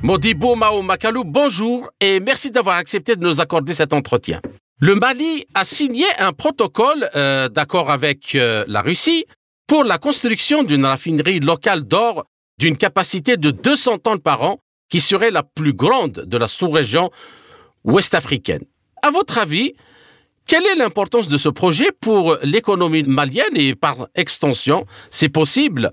[0.03, 4.41] Modibou Mao Makalou, bonjour et merci d'avoir accepté de nous accorder cet entretien.
[4.79, 9.27] Le Mali a signé un protocole euh, d'accord avec euh, la Russie
[9.67, 12.25] pour la construction d'une raffinerie locale d'or
[12.59, 14.59] d'une capacité de 200 tonnes par an
[14.89, 17.11] qui serait la plus grande de la sous-région
[17.85, 18.65] ouest africaine.
[19.03, 19.75] À votre avis,
[20.47, 25.93] quelle est l'importance de ce projet pour l'économie malienne et par extension, c'est possible,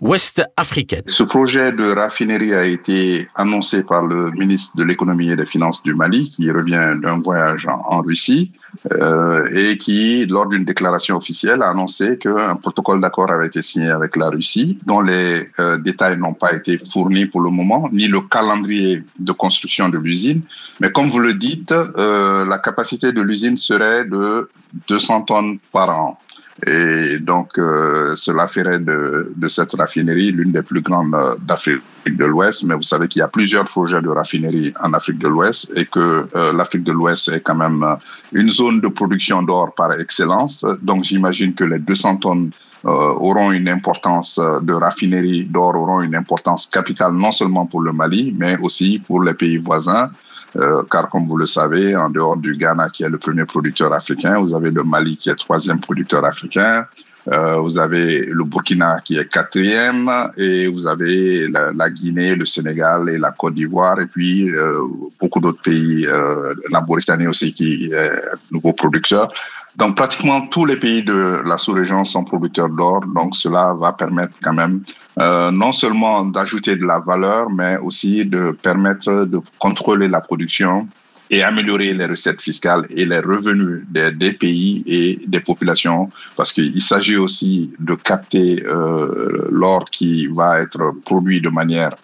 [0.00, 1.02] ouest africaine.
[1.06, 5.82] Ce projet de raffinerie a été annoncé par le ministre de l'économie et des finances
[5.82, 8.52] du Mali, qui revient d'un voyage en, Russie,
[8.92, 13.90] euh, et qui, lors d'une déclaration officielle, a annoncé qu'un protocole d'accord avait été signé
[13.90, 18.08] avec la Russie, dont les euh, détails n'ont pas été fournis pour le moment, ni
[18.08, 20.42] le calendrier de construction de l'usine.
[20.80, 24.48] Mais comme vous le dites, euh, la capacité de l'usine serait de
[24.88, 26.18] 200 tonnes par an.
[26.66, 31.82] Et donc, euh, cela ferait de, de cette raffinerie l'une des plus grandes euh, d'Afrique
[32.06, 32.64] de l'Ouest.
[32.64, 35.86] Mais vous savez qu'il y a plusieurs projets de raffinerie en Afrique de l'Ouest et
[35.86, 37.84] que euh, l'Afrique de l'Ouest est quand même
[38.32, 40.64] une zone de production d'or par excellence.
[40.82, 42.50] Donc, j'imagine que les 200 tonnes
[42.82, 48.34] auront une importance de raffinerie d'or, auront une importance capitale non seulement pour le Mali,
[48.38, 50.10] mais aussi pour les pays voisins.
[50.56, 53.92] Euh, car comme vous le savez, en dehors du Ghana qui est le premier producteur
[53.92, 56.86] africain, vous avez le Mali qui est troisième producteur africain,
[57.28, 60.10] euh, vous avez le Burkina qui est quatrième.
[60.36, 64.00] Et vous avez la, Guinée, le Sénégal et la Côte d'Ivoire.
[64.00, 64.80] Et puis euh,
[65.20, 68.10] beaucoup d'autres pays, euh, la Mauritanie aussi qui est
[68.50, 69.32] nouveau producteur.
[69.76, 74.34] Donc pratiquement tous les pays de la sous-région sont producteurs d'or, donc cela va permettre
[74.42, 74.82] quand même
[75.18, 80.88] euh, non seulement d'ajouter de la valeur, mais aussi de permettre de contrôler la production
[81.30, 86.82] et améliorer les recettes fiscales et les revenus des, pays et des populations, parce qu'il
[86.82, 91.94] s'agit aussi de capter euh, l'or qui va être produit de manière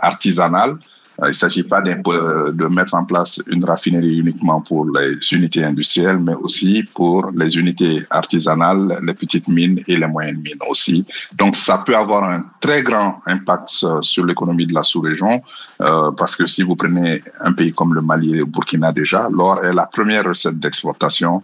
[0.00, 0.76] artisanale
[1.22, 6.18] il ne s'agit pas de mettre en place une raffinerie uniquement pour les unités industrielles,
[6.18, 11.06] mais aussi pour les unités artisanales, les petites mines et les moyennes mines aussi.
[11.34, 13.68] Donc, ça peut avoir un très grand impact
[14.02, 15.42] sur l'économie de la sous-région,
[15.80, 19.28] euh, parce que si vous prenez un pays comme le Mali et le Burkina déjà,
[19.30, 21.42] l'or est la première recette d'exportation,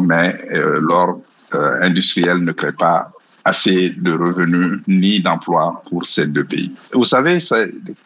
[0.00, 1.20] mais euh, l'or
[1.54, 3.10] euh, industriel ne crée pas
[3.50, 6.70] assez de revenus ni d'emplois pour ces deux pays.
[6.92, 7.38] Vous savez,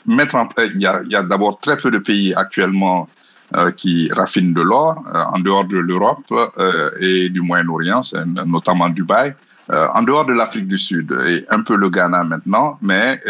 [0.07, 3.09] mettre en, il y a, d'abord très peu de pays actuellement
[3.54, 8.02] euh, qui raffinent de l'or euh, en dehors de l'Europe euh, et du Moyen-Orient,
[8.57, 9.35] notamment Dubaï.
[9.70, 13.20] En dehors de l'Afrique du Sud et un peu le Ghana maintenant, mais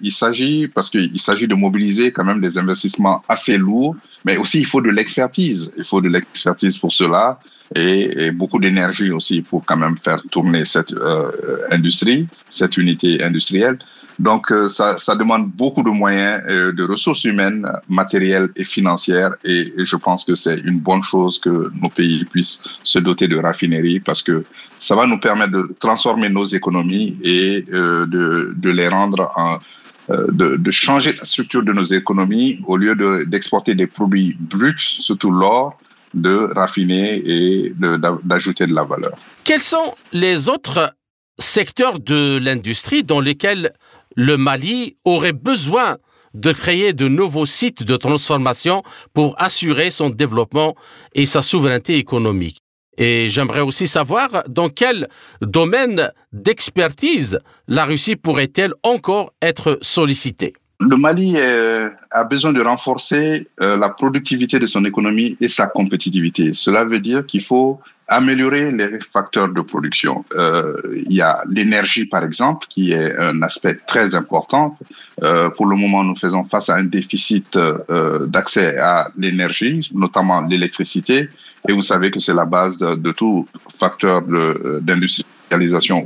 [0.00, 4.60] il s'agit, parce qu'il s'agit de mobiliser quand même des investissements assez lourds, mais aussi
[4.60, 5.72] il faut de l'expertise.
[5.76, 7.40] Il faut de l'expertise pour cela
[7.74, 11.30] et, beaucoup d'énergie aussi pour quand même faire tourner cette euh,
[11.70, 13.78] industrie, cette unité industrielle.
[14.20, 19.32] Donc, euh, ça, ça, demande beaucoup de moyens, euh, de ressources humaines, matérielles et financières.
[19.44, 23.38] Et, je pense que c'est une bonne chose que nos pays puissent se doter de
[23.38, 24.44] raffineries parce que
[24.78, 28.04] ça va nous permettre de transformer nos économies et de,
[28.54, 29.58] de, les rendre en,
[30.10, 34.74] de, de, changer la structure de nos économies au lieu d'exporter des produits bruts,
[35.06, 35.78] surtout l'or,
[36.12, 37.72] de raffiner et
[38.24, 39.16] d'ajouter de, la valeur.
[39.44, 40.94] Quels sont les autres
[41.40, 43.72] secteurs de l'industrie dans lesquels
[44.16, 45.98] le Mali aurait besoin
[46.34, 48.82] de créer de nouveaux sites de transformation
[49.14, 50.76] pour assurer son développement
[51.14, 52.60] et sa souveraineté économique.
[52.98, 55.08] Et j'aimerais aussi savoir dans quel
[55.40, 60.52] domaine d'expertise la Russie pourrait-elle encore être sollicitée.
[60.80, 65.66] Le Mali euh, a besoin de renforcer euh, la productivité de son économie et sa
[65.66, 66.52] compétitivité.
[66.52, 70.24] Cela veut dire qu'il faut améliorer les facteurs de production.
[70.34, 74.76] Euh, il y a l'énergie, par exemple, qui est un aspect très important.
[75.56, 77.58] pour le moment, nous faisons face à un déficit
[78.26, 81.28] d'accès à l'énergie, notamment l'électricité.
[81.68, 83.46] Et vous savez que c'est la base de, de tout
[83.78, 84.22] facteur
[84.80, 85.26] d'industrie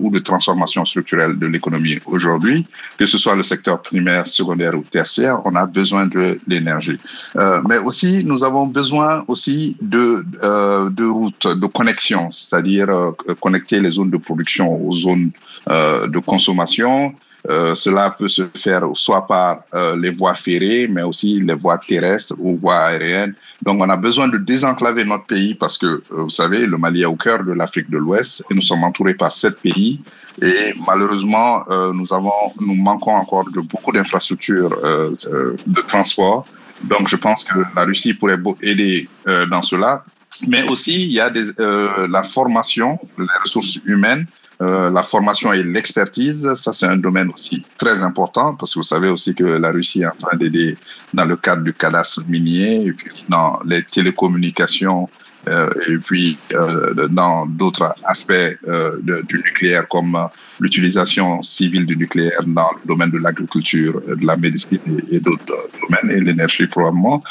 [0.00, 2.66] ou de transformation structurelle de l'économie aujourd'hui,
[2.98, 6.98] que ce soit le secteur primaire, secondaire ou tertiaire, on a besoin de l'énergie.
[7.36, 13.12] Euh, mais aussi, nous avons besoin aussi de, euh, de routes, de connexions, c'est-à-dire euh,
[13.40, 15.30] connecter les zones de production aux zones
[15.66, 17.14] de consommation,
[17.50, 21.78] euh, cela peut se faire soit par euh, les voies ferrées, mais aussi les voies
[21.78, 23.34] terrestres ou voies aériennes.
[23.62, 27.02] Donc, on a besoin de désenclaver notre pays parce que, euh, vous savez, le Mali
[27.02, 30.00] est au cœur de l'Afrique de l'Ouest et nous sommes entourés par sept pays.
[30.40, 36.44] Et malheureusement, nous avons, nous manquons encore de beaucoup d'infrastructures de transport.
[36.82, 39.08] Donc, je pense que la Russie pourrait aider
[39.48, 40.04] dans cela.
[40.46, 44.26] Mais aussi, il y a des, la formation, les ressources humaines
[44.62, 48.84] euh, la formation et l'expertise, ça c'est un domaine aussi très important parce que vous
[48.84, 50.78] savez aussi que la Russie est en train d'aider
[51.12, 55.08] dans le cadre du cadastre minier et puis dans les télécommunications
[55.48, 60.28] euh, et puis euh, dans d'autres aspects euh, du nucléaire comme
[60.60, 65.44] l'utilisation civile du nucléaire dans le domaine de l'agriculture, de la médecine et, d'autres
[65.80, 67.22] domaines, et l'énergie probablement.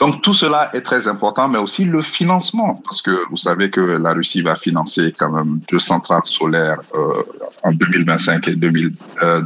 [0.00, 3.80] Donc tout cela est très important, mais aussi le financement, parce que vous savez que
[3.80, 6.80] la Russie va financer quand même deux centrales solaires
[7.64, 8.92] en 2025 et 2000,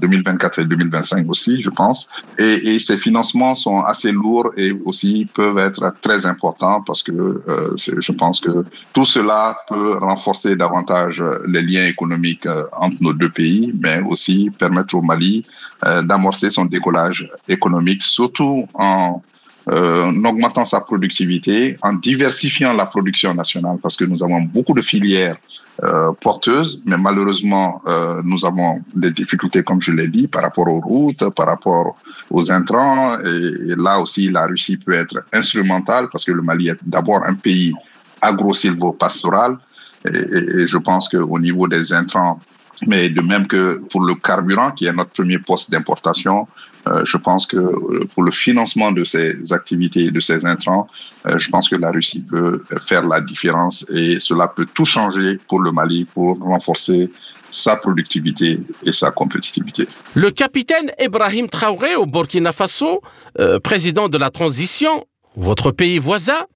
[0.00, 2.08] 2024 et 2025 aussi, je pense.
[2.38, 7.42] Et, ces financements sont assez lourds et aussi peuvent être très importants parce que
[7.78, 13.21] je pense que tout cela peut renforcer davantage les liens économiques euh, entre nos deux
[13.30, 15.44] pays, mais aussi permettre au Mali
[15.84, 19.22] euh, d'amorcer son décollage économique, surtout en
[19.68, 24.74] euh, en augmentant sa productivité, en diversifiant la production nationale, parce que nous avons beaucoup
[24.74, 25.36] de filières
[25.84, 27.80] euh, porteuses, mais malheureusement,
[28.24, 31.96] nous avons des difficultés, comme je l'ai dit, par rapport aux routes, par rapport
[32.28, 36.70] aux intrants, et, et là aussi, la Russie peut être instrumentale, parce que le Mali
[36.70, 37.72] est d'abord un pays
[38.22, 39.58] agro-silvo-pastoral.
[40.06, 42.40] Et, et, je pense qu'au niveau des intrants,
[42.86, 46.46] mais de même que pour le carburant, qui est notre premier poste d'importation,
[46.88, 50.88] euh, je pense que euh, pour le financement de ces activités, de ces intrants,
[51.26, 55.38] euh, je pense que la Russie peut faire la différence et cela peut tout changer
[55.48, 57.10] pour le Mali pour renforcer
[57.52, 59.86] sa productivité et sa compétitivité.
[60.14, 63.02] Le capitaine Ibrahim Traoré au Burkina Faso,
[63.62, 65.04] président de la transition,
[65.36, 66.46] votre pays voisin,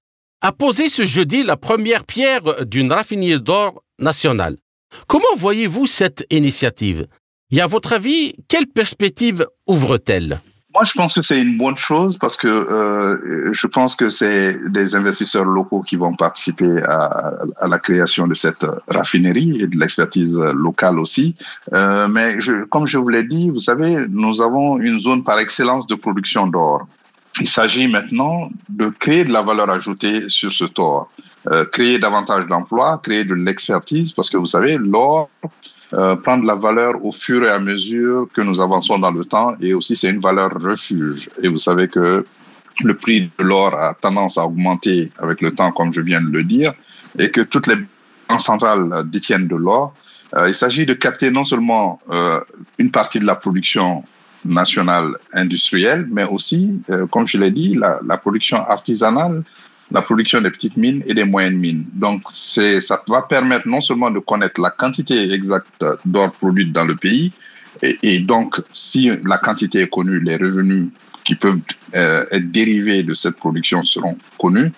[0.41, 4.57] a posé ce jeudi la première pierre d'une raffinerie d'or nationale.
[5.07, 7.07] Comment voyez-vous cette initiative?
[7.51, 10.41] Et à votre avis, quelle perspective ouvre-t-elle?
[10.73, 14.59] Moi, je pense que c'est une bonne chose parce que euh, je pense que c'est
[14.69, 20.37] des investisseurs locaux qui vont participer à, la création de cette raffinerie et de l'expertise
[20.37, 21.35] locale aussi.
[21.73, 22.37] Euh, mais
[22.69, 26.45] comme je vous l'ai dit, vous savez, nous avons une zone par excellence de production
[26.45, 26.85] d'or.
[27.39, 31.09] Il s'agit maintenant de créer de la valeur ajoutée sur ce tort,
[31.47, 35.29] euh, créer davantage d'emplois, créer de l'expertise, parce que vous savez, l'or
[35.93, 39.23] euh, prend de la valeur au fur et à mesure que nous avançons dans le
[39.23, 41.29] temps, et aussi c'est une valeur refuge.
[41.41, 42.25] Et vous savez que
[42.83, 46.29] le prix de l'or a tendance à augmenter avec le temps, comme je viens de
[46.29, 46.73] le dire,
[47.17, 47.75] et que toutes les
[48.27, 49.93] banques centrales détiennent de l'or.
[50.35, 52.41] Euh, il s'agit de capter non seulement euh,
[52.77, 54.03] une partie de la production
[54.45, 59.43] nationale industrielle, mais aussi, euh, comme je l'ai dit, la, la, production artisanale,
[59.91, 61.85] la production des petites mines et des moyennes mines.
[61.93, 66.85] Donc, c'est, ça va permettre non seulement de connaître la quantité exacte d'or produite dans
[66.85, 67.31] le pays,
[67.81, 70.87] et, et, donc, si la quantité est connue, les revenus
[71.27, 71.59] qui peuvent
[71.93, 74.71] euh, être dérivés de cette production seront connus.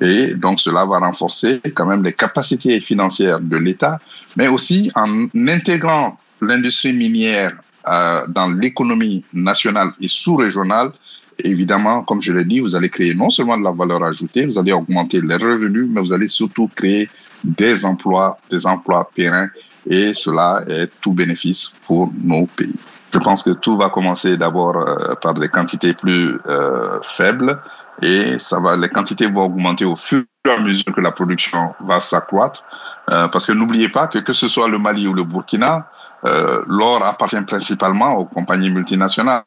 [0.00, 3.98] Et donc, cela va renforcer quand même les capacités financières de l'État,
[4.36, 7.56] mais aussi en intégrant l'industrie minière
[7.88, 10.90] euh, dans l'économie nationale et sous-régionale,
[11.38, 14.58] évidemment, comme je l'ai dit, vous allez créer non seulement de la valeur ajoutée, vous
[14.58, 17.08] allez augmenter les revenus, mais vous allez surtout créer
[17.44, 19.50] des emplois, des emplois pérennes,
[19.88, 22.74] et cela est tout bénéfice pour nos pays.
[23.12, 27.60] Je pense que tout va commencer d'abord euh, par des quantités plus euh, faibles,
[28.02, 31.74] et ça va, les quantités vont augmenter au fur et à mesure que la production
[31.80, 32.64] va s'accroître,
[33.06, 35.88] parce que n'oubliez pas que que ce soit le Mali ou le Burkina,
[36.22, 39.44] l'or appartient principalement aux compagnies multinationales.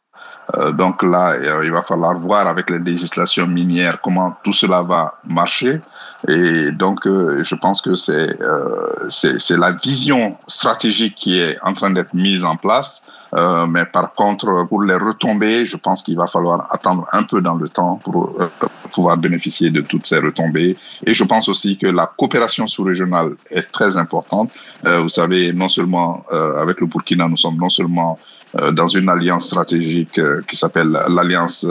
[0.55, 4.81] Euh, donc là, euh, il va falloir voir avec les législations minières comment tout cela
[4.81, 5.81] va marcher.
[6.27, 8.38] Et donc, euh, je pense que c'est
[9.09, 13.01] c'est la vision stratégique qui est en train d'être mise en place.
[13.35, 17.41] Euh, mais par contre, pour les retombées, je pense qu'il va falloir attendre un peu
[17.41, 18.35] dans le temps pour
[18.91, 20.77] pouvoir bénéficier de toutes ces retombées.
[21.05, 24.51] Et je pense aussi que la coopération sous-régionale est très importante.
[24.85, 28.17] Euh, vous savez, non seulement avec le Burkina, nous sommes non seulement
[28.53, 31.65] dans une alliance stratégique qui s'appelle l'Alliance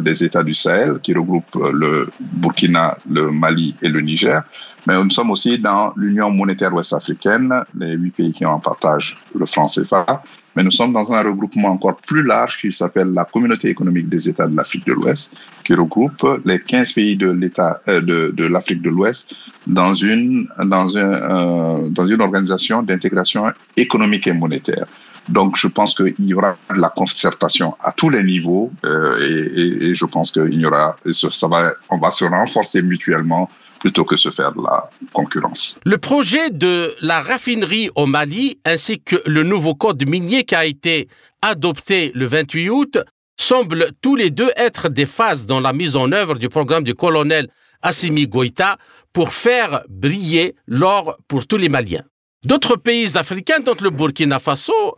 [0.00, 4.42] des États du Sahel, qui regroupe le Burkina, le Mali et le Niger.
[4.86, 9.16] Mais nous sommes aussi dans l'Union monétaire ouest-africaine, les huit pays qui ont en partage
[9.34, 10.22] le franc CFA.
[10.54, 14.28] Mais nous sommes dans un regroupement encore plus large qui s'appelle la Communauté économique des
[14.28, 15.32] États de l'Afrique de l'Ouest,
[15.64, 19.34] qui regroupe les 15 pays de l'État euh, de, de l'Afrique de l'Ouest
[19.66, 24.86] dans une dans un, euh, dans une organisation d'intégration économique et monétaire.
[25.28, 29.18] Donc, je pense qu'il y aura de la concertation à tous les niveaux euh,
[29.80, 33.50] et, je pense qu'il y aura, ça va, on va se renforcer mutuellement
[33.80, 35.78] plutôt que se faire de la concurrence.
[35.84, 40.64] Le projet de la raffinerie au Mali ainsi que le nouveau code minier qui a
[40.64, 41.08] été
[41.42, 42.98] adopté le 28 août
[43.38, 46.94] semblent tous les deux être des phases dans la mise en œuvre du programme du
[46.94, 47.48] colonel
[47.82, 48.76] Assimi Goïta
[49.12, 52.04] pour faire briller l'or pour tous les Maliens.
[52.44, 54.96] D'autres pays africains, dont le Burkina Faso,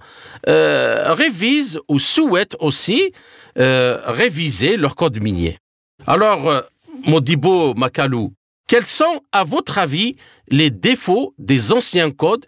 [0.48, 3.12] euh, révisent ou souhaitent aussi
[3.58, 5.58] euh, réviser leur code minier.
[6.06, 6.60] Alors, euh,
[7.06, 8.34] Modibo Makalou,
[8.66, 10.16] quels sont, à votre avis,
[10.48, 12.46] les défauts des anciens codes?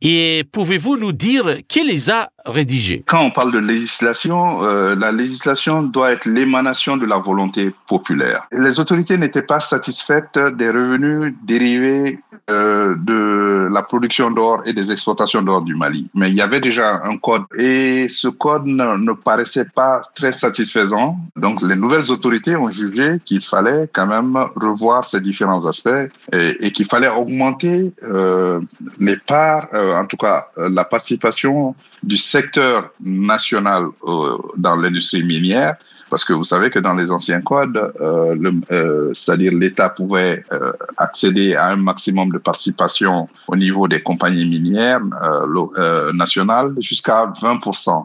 [0.00, 5.12] Et pouvez-vous nous dire qui les a rédigés Quand on parle de législation, euh, la
[5.12, 8.46] législation doit être l'émanation de la volonté populaire.
[8.52, 12.20] Les autorités n'étaient pas satisfaites des revenus dérivés
[12.50, 16.08] euh, de la production d'or et des exploitations d'or du Mali.
[16.14, 21.16] Mais il y avait déjà un code et ce code ne, paraissait pas très satisfaisant.
[21.36, 25.90] Donc les nouvelles autorités ont jugé qu'il fallait quand même revoir ces différents aspects
[26.32, 28.60] et, qu'il fallait augmenter euh,
[28.98, 35.76] les parts en tout cas la participation du secteur national euh, dans l'industrie minière,
[36.10, 40.72] parce que vous savez que dans les anciens codes, euh, euh, c'est-à-dire l'État pouvait euh,
[40.98, 48.04] accéder à un maximum de participation au niveau des compagnies minières euh, nationales jusqu'à 20%.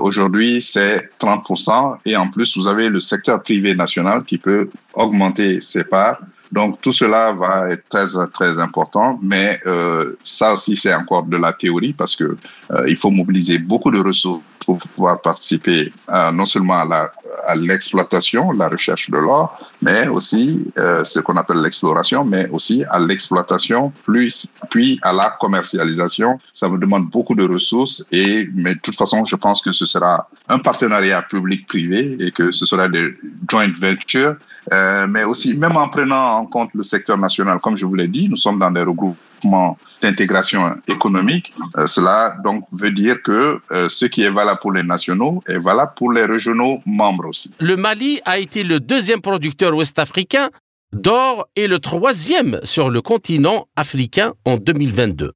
[0.00, 5.60] Aujourd'hui, c'est 30% et en plus, vous avez le secteur privé national qui peut augmenter
[5.60, 6.20] ses parts
[6.52, 11.36] donc tout cela va être très très important, mais euh, ça aussi c'est encore de
[11.36, 12.36] la théorie parce que
[12.70, 17.12] euh, il faut mobiliser beaucoup de ressources pour pouvoir participer euh, non seulement à la
[17.46, 22.84] à l'exploitation, la recherche de l'or, mais aussi euh, ce qu'on appelle l'exploration, mais aussi
[22.90, 26.38] à l'exploitation, plus puis à la commercialisation.
[26.52, 29.86] Ça vous demande beaucoup de ressources et mais de toute façon je pense que ce
[29.86, 33.14] sera un partenariat public-privé et que ce sera des
[33.50, 34.36] joint ventures,
[34.72, 37.58] euh, mais aussi même en prenant en compte le secteur national.
[37.60, 41.52] Comme je vous l'ai dit, nous sommes dans des regroupements d'intégration économique.
[41.76, 45.58] Euh, cela donc veut dire que euh, ce qui est valable pour les nationaux est
[45.58, 47.52] valable pour les régionaux membres aussi.
[47.60, 50.48] Le Mali a été le deuxième producteur ouest-africain
[50.92, 55.32] d'or et le troisième sur le continent africain en 2022.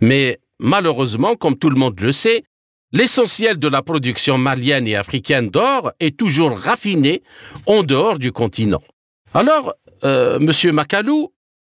[0.00, 2.44] Mais malheureusement, comme tout le monde le sait,
[2.92, 7.22] l'essentiel de la production malienne et africaine d'or est toujours raffiné
[7.66, 8.82] en dehors du continent.
[9.34, 9.74] Alors,
[10.04, 11.32] euh, Monsieur Macalou,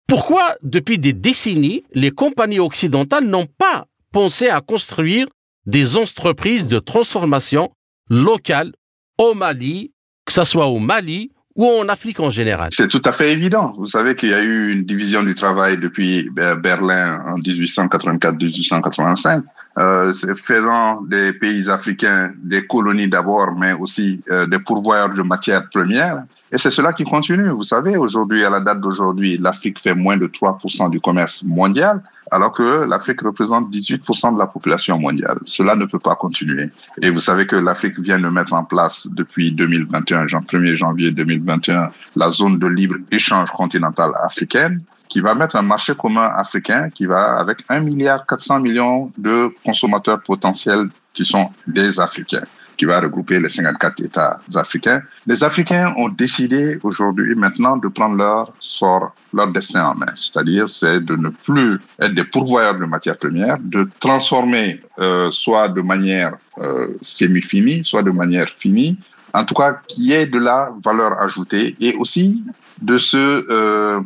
[0.08, 5.26] pourquoi, depuis des décennies, les compagnies occidentales n'ont pas pensé à construire
[5.66, 7.70] des entreprises de transformation
[8.10, 8.72] locales
[9.18, 9.92] au Mali,
[10.26, 12.70] que ce soit au Mali ou en Afrique en général?
[12.72, 13.74] C'est tout à fait évident.
[13.78, 19.42] Vous savez qu'il y a eu une division du travail depuis Berlin en 1884-1885,
[19.78, 20.12] euh,
[20.42, 26.24] faisant des pays africains des colonies d'abord, mais aussi euh, des pourvoyeurs de matières premières.
[26.50, 27.48] Et c'est cela qui continue.
[27.48, 32.02] Vous savez, aujourd'hui, à la date d'aujourd'hui, l'Afrique fait moins de 3% du commerce mondial,
[32.30, 35.38] alors que l'Afrique représente 18% de la population mondiale.
[35.46, 36.68] Cela ne peut pas continuer.
[37.00, 41.90] Et vous savez que l'Afrique vient de mettre en place depuis 2021, 1er janvier 2021,
[42.16, 44.82] la zone de libre-échange continentale africaine
[45.12, 49.54] qui va mettre un marché commun africain qui va avec 1 milliard 400 millions de
[49.62, 52.46] consommateurs potentiels qui sont des Africains
[52.78, 55.02] qui va regrouper les 54 États africains.
[55.26, 60.12] Les Africains ont décidé aujourd'hui, maintenant, de prendre leur sort, leur destin en main.
[60.14, 65.68] C'est-à-dire, c'est de ne plus être des pourvoyeurs de matières premières, de transformer euh, soit
[65.68, 68.96] de manière euh, semi-finie, soit de manière finie,
[69.34, 72.42] en tout cas, qui ait de la valeur ajoutée et aussi
[72.82, 74.00] de se euh,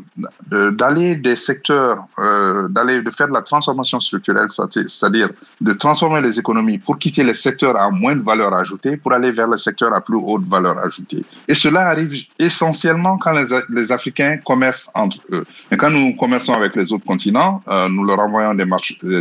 [0.50, 6.38] d'aller des secteurs euh, d'aller de faire de la transformation structurelle c'est-à-dire de transformer les
[6.38, 9.94] économies pour quitter les secteurs à moins de valeur ajoutée pour aller vers les secteurs
[9.94, 11.24] à plus haute valeur ajoutée.
[11.48, 15.46] Et cela arrive essentiellement quand les, les Africains commercent entre eux.
[15.70, 18.66] Et quand nous commerçons avec les autres continents euh, nous leur envoyons des,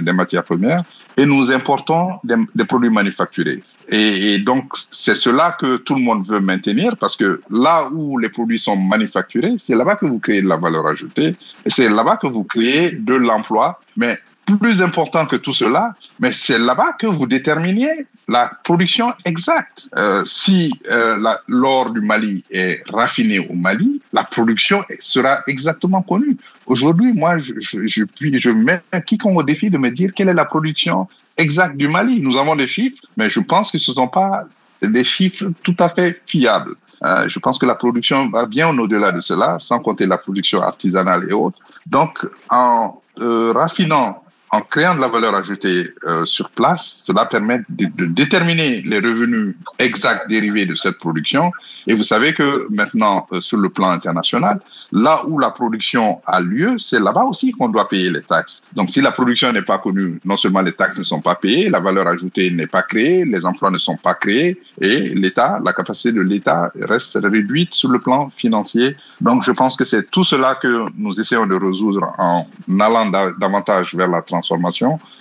[0.02, 0.84] des matières premières
[1.16, 6.28] et nous importons des, des produits manufacturés et, donc c'est cela que tout le monde
[6.28, 10.42] veut maintenir parce que là où les produits sont manufacturés c'est là-bas que vous créez
[10.42, 13.80] de la valeur ajoutée c'est là-bas que vous créez de l'emploi.
[13.98, 14.20] Mais
[14.60, 19.90] plus important que tout cela, mais c'est là-bas que vous déterminez la production exacte.
[19.96, 21.18] Euh, si euh,
[21.48, 26.38] l'or du Mali est raffiné au Mali, la production sera exactement connue.
[26.68, 31.08] Aujourd'hui, moi, je, je mets quiconque au défi de me dire quelle est la production
[31.38, 32.22] exacte du Mali.
[32.22, 34.46] Nous avons des chiffres, mais je pense que ce ne sont pas
[34.82, 36.76] des chiffres tout à fait fiables.
[37.04, 40.62] Euh, je pense que la production va bien au-delà de cela, sans compter la production
[40.62, 41.60] artisanale et autres.
[41.86, 47.62] Donc, en euh, raffinant en créant de la valeur ajoutée euh, sur place, cela permet
[47.70, 51.52] de, déterminer les revenus exacts dérivés de cette production.
[51.88, 54.60] Et vous savez que maintenant, euh, sur le plan international,
[54.92, 58.62] là où la production a lieu, c'est là-bas aussi qu'on doit payer les taxes.
[58.74, 61.70] Donc si la production n'est pas connue, non seulement les taxes ne sont pas payées,
[61.70, 65.74] la valeur ajoutée n'est pas créée, les emplois ne sont pas créés, et l'État, la
[65.74, 68.96] capacité de l'État reste réduite sur le plan financier.
[69.22, 72.48] Donc je pense que c'est tout cela que nous essayons de résoudre en
[72.80, 73.08] allant
[73.40, 74.35] davantage vers la transformation,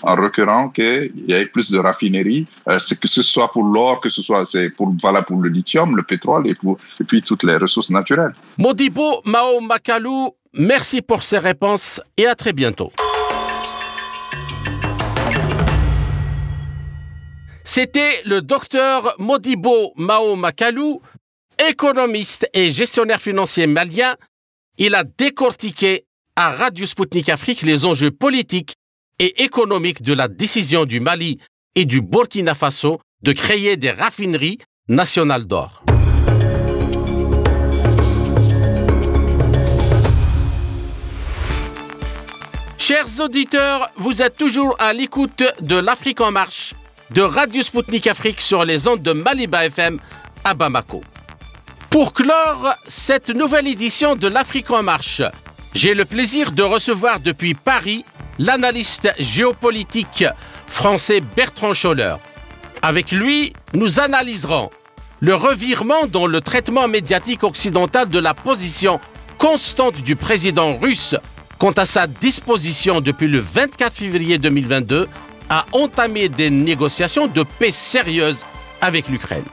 [0.03, 4.09] en requérant qu'il y ait plus de raffineries, euh, que ce soit pour l'or, que
[4.09, 4.45] ce soit
[4.77, 4.93] pour,
[5.27, 8.35] pour le lithium, le pétrole et puis toutes les ressources naturelles.
[8.59, 12.93] Modibo Mao Makalou, merci pour ces réponses et à très bientôt.
[17.67, 21.01] C'était le docteur Modibo Mao Makalou,
[21.59, 24.15] économiste et gestionnaire financier malien.
[24.77, 26.05] Il a décortiqué
[26.37, 28.75] à Radio Sputnik Afrique les enjeux politiques
[29.19, 31.39] et économiques de la décision du Mali
[31.75, 34.59] et du Burkina Faso de créer des raffineries
[34.89, 35.83] nationales d'or.
[42.77, 46.75] Chers auditeurs, vous êtes toujours à l'écoute de l'Afrique en marche
[47.11, 50.01] de Radio Sputnik Afrique sur les ondes de Maliba FM
[50.45, 51.03] à Bamako.
[51.89, 55.23] Pour clore cette nouvelle édition de l'Afrique en marche,
[55.75, 58.05] j'ai le plaisir de recevoir depuis Paris
[58.39, 60.25] l'analyste géopolitique
[60.67, 62.17] français Bertrand Scholler.
[62.83, 64.71] Avec lui, nous analyserons
[65.21, 69.01] le revirement dans le traitement médiatique occidental de la position
[69.39, 71.17] constante du président russe
[71.59, 75.09] quant à sa disposition depuis le 24 février 2022
[75.49, 78.45] à entamer des négociations de paix sérieuses
[78.81, 79.45] avec l'Ukraine.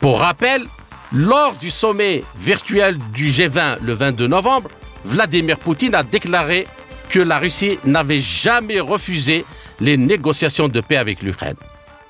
[0.00, 0.64] Pour rappel,
[1.12, 4.70] lors du sommet virtuel du G20 le 22 novembre,
[5.04, 6.66] Vladimir Poutine a déclaré
[7.08, 9.44] que la Russie n'avait jamais refusé
[9.80, 11.56] les négociations de paix avec l'Ukraine.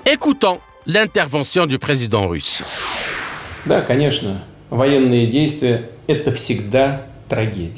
[0.04, 2.62] Écoutons l'intervention du président russe.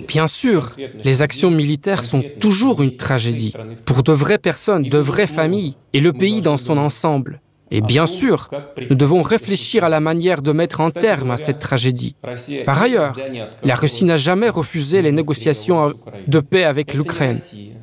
[0.08, 3.54] Bien sûr, les actions militaires sont toujours une tragédie,
[3.86, 7.40] pour de vraies personnes, de vraies familles, et le pays dans son ensemble.
[7.70, 8.48] Et bien sûr,
[8.90, 12.16] nous devons réfléchir à la manière de mettre un terme à cette tragédie.
[12.64, 13.16] Par ailleurs,
[13.62, 15.92] la Russie n'a jamais refusé les négociations
[16.26, 17.38] de paix avec l'Ukraine.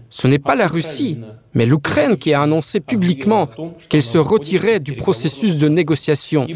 [0.09, 1.17] Ce n'est pas la Russie,
[1.53, 3.49] mais l'Ukraine qui a annoncé publiquement
[3.89, 6.47] qu'elle se retirait du processus de négociation.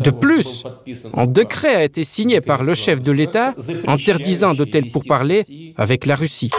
[0.00, 0.64] De plus,
[1.14, 3.54] un décret a été signé par le chef de l'État
[3.86, 5.44] interdisant de tels pourparlers
[5.76, 6.50] avec la Russie.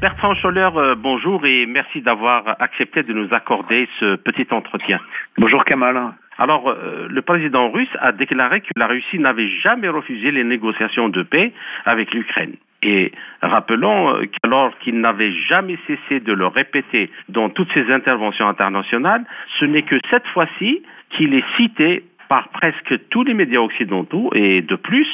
[0.00, 4.98] Bertrand Scholler, euh, bonjour et merci d'avoir accepté de nous accorder ce petit entretien.
[5.36, 6.14] Bonjour Kamal.
[6.38, 11.10] Alors, euh, le président russe a déclaré que la Russie n'avait jamais refusé les négociations
[11.10, 11.52] de paix
[11.84, 12.54] avec l'Ukraine.
[12.82, 18.48] Et rappelons euh, qu'alors qu'il n'avait jamais cessé de le répéter dans toutes ses interventions
[18.48, 19.26] internationales,
[19.58, 24.62] ce n'est que cette fois-ci qu'il est cité par presque tous les médias occidentaux et
[24.62, 25.08] de plus,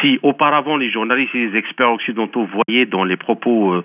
[0.00, 3.84] si auparavant les journalistes et les experts occidentaux voyaient dans les propos euh,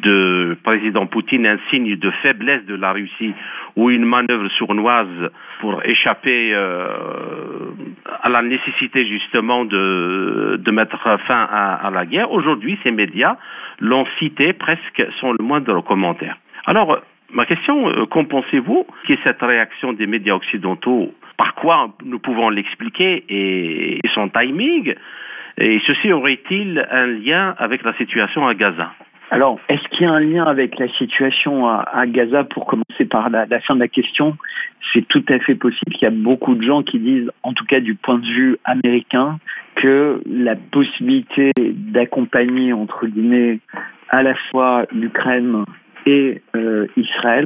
[0.00, 3.34] de président Poutine un signe de faiblesse de la Russie
[3.76, 5.30] ou une manœuvre sournoise
[5.60, 6.88] pour échapper euh,
[8.22, 13.36] à la nécessité justement de, mettre fin à, à la guerre, aujourd'hui ces médias
[13.80, 16.36] l'ont cité presque sans le moindre commentaire.
[16.66, 16.98] Alors,
[17.32, 18.86] ma question, euh, qu'en pensez-vous?
[19.06, 21.12] Qui est cette réaction des médias occidentaux?
[21.36, 23.24] Par quoi nous pouvons l'expliquer?
[23.28, 24.94] Et son timing?
[25.58, 28.92] Et ceci aurait-il un lien avec la situation à Gaza
[29.30, 33.30] Alors, est-ce qu'il y a un lien avec la situation à, Gaza pour commencer par
[33.30, 34.36] la, la, fin de la question?
[34.92, 35.94] C'est tout à fait possible.
[36.00, 38.56] Il y a beaucoup de gens qui disent, en tout cas du point de vue
[38.64, 39.38] américain,
[39.76, 43.60] que la possibilité d'accompagner, entre guillemets,
[44.10, 45.64] à la fois l'Ukraine
[46.06, 47.44] et euh, Israël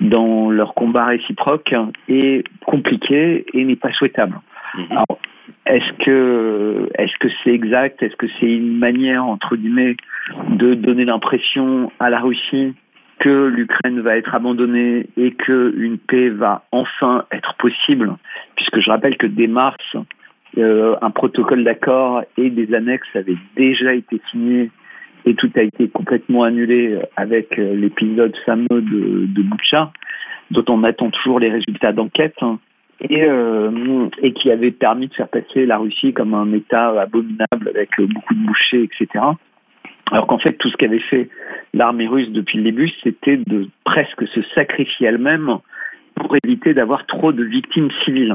[0.00, 1.74] dans leur combat réciproque
[2.08, 4.38] est compliquée et n'est pas souhaitable.
[4.76, 4.82] Mmh.
[4.90, 5.18] Alors,
[5.66, 8.02] est-ce que est-ce que c'est exact?
[8.02, 9.96] Est-ce que c'est une manière entre guillemets
[10.50, 12.74] de donner l'impression à la Russie
[13.18, 18.14] que l'Ukraine va être abandonnée et que une paix va enfin être possible?
[18.56, 19.96] Puisque je rappelle que dès mars,
[20.58, 24.70] euh, un protocole d'accord et des annexes avaient déjà été signés
[25.24, 29.90] et tout a été complètement annulé avec l'épisode fameux de, de Boucha,
[30.52, 32.38] dont on attend toujours les résultats d'enquête.
[33.00, 37.68] Et, euh, et qui avait permis de faire passer la Russie comme un État abominable
[37.68, 39.22] avec beaucoup de bouchers, etc.
[40.12, 41.28] Alors qu'en fait, tout ce qu'avait fait
[41.74, 45.58] l'armée russe depuis le début, c'était de presque se sacrifier elle-même
[46.14, 48.34] pour éviter d'avoir trop de victimes civiles.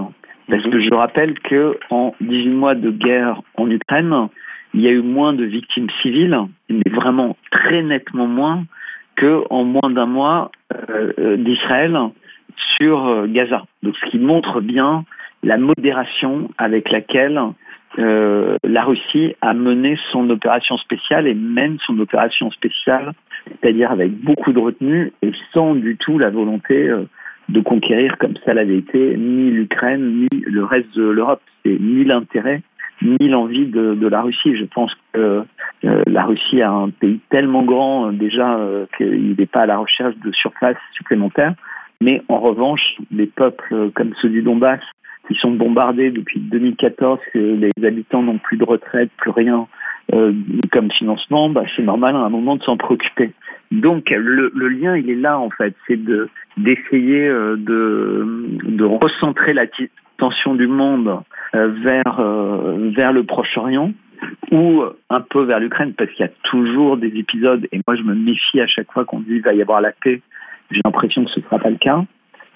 [0.49, 4.27] Parce que je rappelle que en 18 mois de guerre en Ukraine,
[4.73, 6.37] il y a eu moins de victimes civiles,
[6.69, 8.65] mais vraiment très nettement moins
[9.15, 11.97] que en moins d'un mois euh, d'Israël
[12.77, 13.65] sur euh, Gaza.
[13.83, 15.05] Donc, ce qui montre bien
[15.43, 17.39] la modération avec laquelle
[17.99, 23.13] euh, la Russie a mené son opération spéciale et mène son opération spéciale,
[23.45, 27.03] c'est-à-dire avec beaucoup de retenue et sans du tout la volonté euh,
[27.49, 31.41] de conquérir comme ça l'avait été ni l'Ukraine ni le reste de l'Europe.
[31.65, 32.61] C'est ni l'intérêt
[33.03, 34.55] ni l'envie de, la Russie.
[34.55, 35.43] Je pense que
[35.81, 38.59] la Russie a un pays tellement grand déjà
[38.95, 41.55] qu'il n'est pas à la recherche de surface supplémentaire.
[42.01, 44.81] Mais en revanche, des peuples comme ceux du Donbass,
[45.27, 49.67] qui sont bombardés depuis 2014, que les habitants n'ont plus de retraite, plus rien
[50.13, 50.33] euh,
[50.71, 53.31] comme financement, bah, c'est normal à un moment de s'en préoccuper.
[53.71, 56.27] Donc le, le, lien, il est là en fait, c'est de
[56.57, 61.21] d'essayer euh, de, de recentrer l'attention du monde
[61.55, 63.93] euh, vers euh, vers le Proche-Orient
[64.51, 68.03] ou un peu vers l'Ukraine parce qu'il y a toujours des épisodes et moi je
[68.03, 70.21] me méfie à chaque fois qu'on dit il va y avoir la paix
[70.71, 72.03] j'ai l'impression que ce ne sera pas le cas.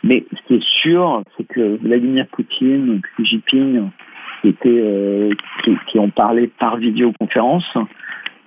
[0.04, 3.90] Mais ce qui est sûr, c'est que Vladimir Poutine, Xi Jinping,
[4.42, 5.32] qui, étaient, euh,
[5.88, 7.66] qui, ont parlé par vidéoconférence,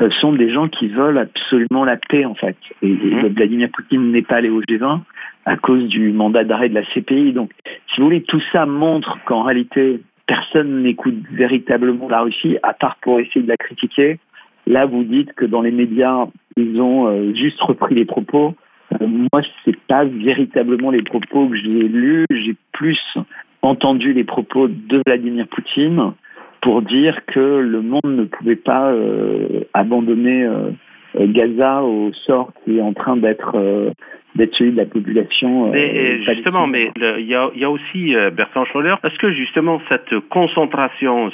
[0.01, 2.57] euh, sont des gens qui veulent absolument la paix, en fait.
[2.83, 3.29] Et, mhm.
[3.35, 5.01] Vladimir Poutine n'est pas allé au G20
[5.47, 7.33] à cause du mandat d'arrêt de la CPI.
[7.33, 12.75] Donc, si vous voulez, tout ça montre qu'en réalité, personne n'écoute véritablement la Russie, à
[12.75, 14.19] part pour essayer de la critiquer.
[14.67, 18.55] Là, vous dites que dans les médias, ils ont euh, juste repris les propos.
[19.01, 22.25] Moi, c'est pas véritablement les propos que j'ai lus.
[22.31, 23.01] J'ai plus
[23.63, 26.13] entendu les propos de Vladimir Poutine
[26.61, 30.71] pour dire que le monde ne pouvait pas euh, abandonner euh,
[31.15, 33.57] Gaza au sort qui est en train d'être
[34.35, 35.71] d'être celui de la population.
[35.71, 38.95] mais justement, mais il y a, y a, aussi Bertrand Scholler.
[39.03, 41.31] Est-ce que justement cette concentration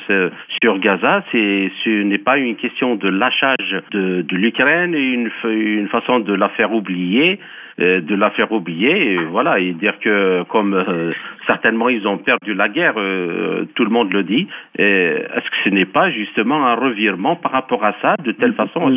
[0.63, 5.89] sur Gaza, c'est ce n'est pas une question de lâchage de, de l'Ukraine, une, une
[5.89, 7.41] façon de la faire oublier?
[7.81, 11.11] Euh, de la faire oublier, et voilà, et dire que comme euh,
[11.45, 14.47] certainement ils ont perdu la guerre, euh, tout le monde le dit,
[14.79, 18.89] est-ce que ce n'est pas justement un revirement par rapport à ça, de telle façon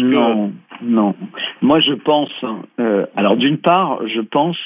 [0.81, 1.15] non.
[1.61, 2.31] Moi je pense,
[3.15, 4.57] alors d'une part, je pense,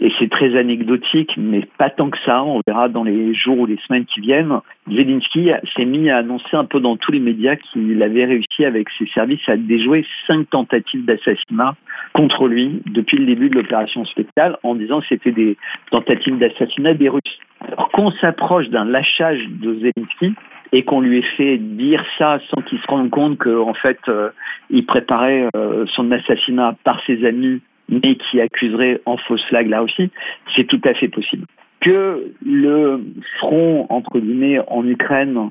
[0.00, 3.66] et c'est très anecdotique, mais pas tant que ça, on verra dans les jours ou
[3.66, 7.56] les semaines qui viennent, Zelensky s'est mis à annoncer un peu dans tous les médias
[7.56, 11.74] qu'il avait réussi avec ses services à déjouer cinq tentatives d'assassinat
[12.12, 15.56] contre lui depuis le début de l'opération spéciale en disant que c'était des
[15.90, 17.38] tentatives d'assassinat des Russes.
[17.66, 20.34] Alors qu'on s'approche d'un lâchage de Zelensky
[20.72, 24.30] et qu'on lui ait fait dire ça sans qu'il se rende compte qu'en fait euh,
[24.70, 29.82] il préparait euh, son assassinat par ses amis mais qui accuserait en fausse flag là
[29.82, 30.10] aussi,
[30.56, 31.44] c'est tout à fait possible.
[31.80, 33.04] Que le
[33.38, 35.50] front, entre guillemets, en Ukraine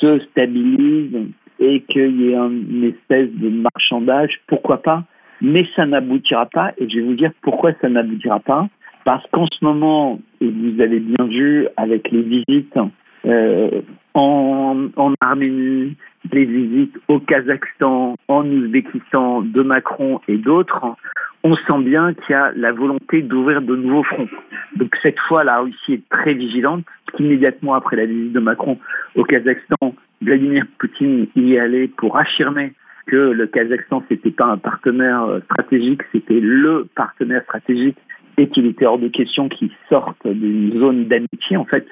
[0.00, 1.16] se stabilise
[1.60, 5.04] et qu'il y ait une espèce de marchandage, pourquoi pas
[5.40, 8.68] mais ça n'aboutira pas, et je vais vous dire pourquoi ça n'aboutira pas.
[9.04, 12.78] Parce qu'en ce moment, et vous avez bien vu avec les visites
[13.26, 13.82] euh,
[14.14, 15.96] en, en Arménie,
[16.32, 20.96] les visites au Kazakhstan, en Ouzbékistan de Macron et d'autres,
[21.42, 24.28] on sent bien qu'il y a la volonté d'ouvrir de nouveaux fronts.
[24.76, 26.84] Donc cette fois, la Russie est très vigilante.
[27.18, 28.78] Immédiatement après la visite de Macron
[29.14, 32.72] au Kazakhstan, Vladimir Poutine y est allé pour affirmer
[33.06, 37.96] que le Kazakhstan, c'était pas un partenaire euh, stratégique, c'était le partenaire stratégique
[38.36, 41.86] et qu'il était hors de question qu'il sorte d'une zone d'amitié, en fait.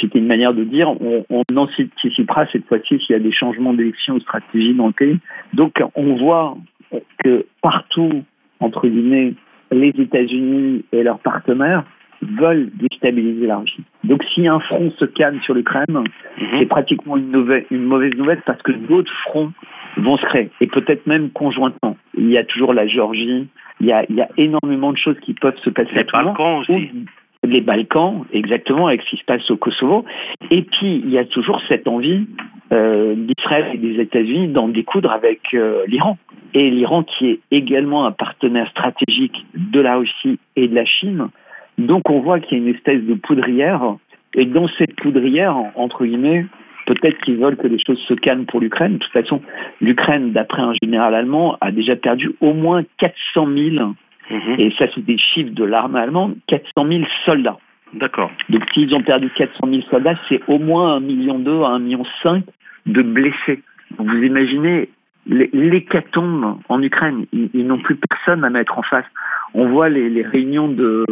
[0.00, 3.74] C'était une manière de dire on, on anticipera cette fois-ci s'il y a des changements
[3.74, 5.18] d'élection ou de stratégie dans le pays.
[5.52, 6.56] Donc on voit
[7.24, 8.24] que partout,
[8.60, 9.34] entre guillemets,
[9.70, 11.84] les États-Unis et leurs partenaires
[12.22, 13.82] veulent déstabiliser la Russie.
[14.04, 16.04] Donc si un front se calme sur l'Ukraine, mhm.
[16.58, 19.52] c'est pratiquement une, une mauvaise nouvelle parce que d'autres fronts
[19.96, 21.96] vont se créer, et peut-être même conjointement.
[22.16, 23.48] Il y a toujours la Géorgie,
[23.80, 25.90] il y a, il y a énormément de choses qui peuvent se passer.
[25.94, 26.90] Les Balkans aussi.
[27.44, 30.04] Les Balkans, exactement, avec ce qui se passe au Kosovo.
[30.50, 32.26] Et puis, il y a toujours cette envie
[32.72, 36.18] euh, d'Israël et des États-Unis d'en découdre avec euh, l'Iran.
[36.54, 41.28] Et l'Iran qui est également un partenaire stratégique de la Russie et de la Chine.
[41.78, 43.96] Donc on voit qu'il y a une espèce de poudrière.
[44.34, 46.46] Et dans cette poudrière, entre guillemets,
[46.86, 48.94] Peut-être qu'ils veulent que les choses se calment pour l'Ukraine.
[48.94, 49.40] De toute façon,
[49.80, 53.92] l'Ukraine, d'après un général allemand, a déjà perdu au moins 400 000,
[54.32, 54.56] Mhm.
[54.58, 57.58] et ça c'est des chiffres de l'armée allemande, 400 000 soldats.
[57.94, 58.30] D'accord.
[58.48, 61.34] Donc s'ils ont perdu 400 000 soldats, c'est au moins 1,2 million
[61.66, 62.04] à 1,5 million
[62.86, 63.62] de blessés.
[63.98, 64.88] Donc, vous imaginez
[65.26, 67.26] l'hé- l'hécatombe en Ukraine.
[67.32, 69.04] Ils, ils n'ont plus personne à mettre en face.
[69.54, 71.04] On voit les, les réunions de,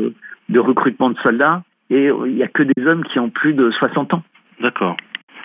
[0.49, 3.71] de recrutement de soldats et il n'y a que des hommes qui ont plus de
[3.71, 4.23] 60 ans.
[4.61, 4.97] D'accord.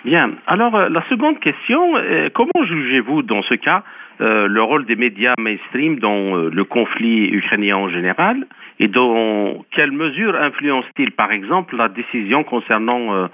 [0.04, 0.30] Bien.
[0.46, 3.82] Alors, euh, la seconde question, euh, comment jugez-vous dans ce cas
[4.20, 8.46] euh, le rôle des médias mainstream dans euh, le conflit ukrainien en général
[8.78, 13.26] et dans quelle mesure influence-t-il, par exemple, la décision concernant euh,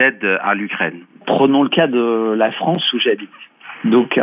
[0.00, 1.00] l'aide à l'Ukraine?
[1.26, 3.30] Prenons le cas de la France où j'habite.
[3.84, 4.18] Donc,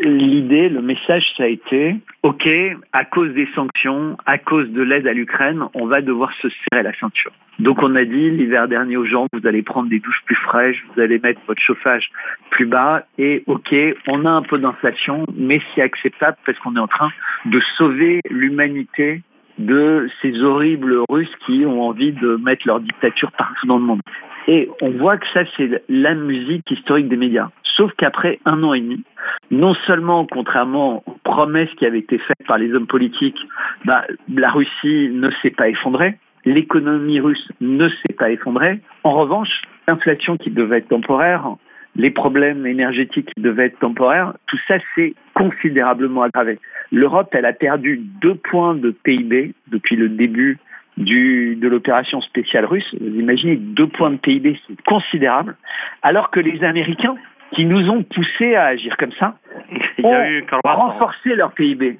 [0.00, 2.48] l'idée, le message, ça a été, OK,
[2.92, 6.82] à cause des sanctions, à cause de l'aide à l'Ukraine, on va devoir se serrer
[6.82, 7.32] la ceinture.
[7.58, 10.82] Donc, on a dit l'hiver dernier aux gens, vous allez prendre des douches plus fraîches,
[10.94, 12.10] vous allez mettre votre chauffage
[12.50, 13.74] plus bas, et OK,
[14.08, 17.10] on a un peu d'inflation, mais c'est acceptable parce qu'on est en train
[17.44, 19.22] de sauver l'humanité
[19.58, 24.00] de ces horribles Russes qui ont envie de mettre leur dictature partout dans le monde.
[24.48, 27.50] Et on voit que ça, c'est la musique historique des médias.
[27.76, 29.02] Sauf qu'après un an et demi,
[29.50, 33.38] non seulement, contrairement aux promesses qui avaient été faites par les hommes politiques,
[33.84, 38.80] bah, la Russie ne s'est pas effondrée, l'économie russe ne s'est pas effondrée.
[39.04, 41.56] En revanche, l'inflation qui devait être temporaire,
[41.96, 46.58] les problèmes énergétiques qui devaient être temporaires, tout ça s'est considérablement aggravé.
[46.90, 50.58] L'Europe, elle a perdu deux points de PIB depuis le début
[50.98, 52.94] de l'opération spéciale russe.
[53.00, 55.56] Vous imaginez deux points de PIB, c'est considérable.
[56.02, 57.16] Alors que les Américains,
[57.54, 59.36] qui nous ont poussés à agir comme ça,
[59.98, 61.98] Il y a eu renforcé leur PIB.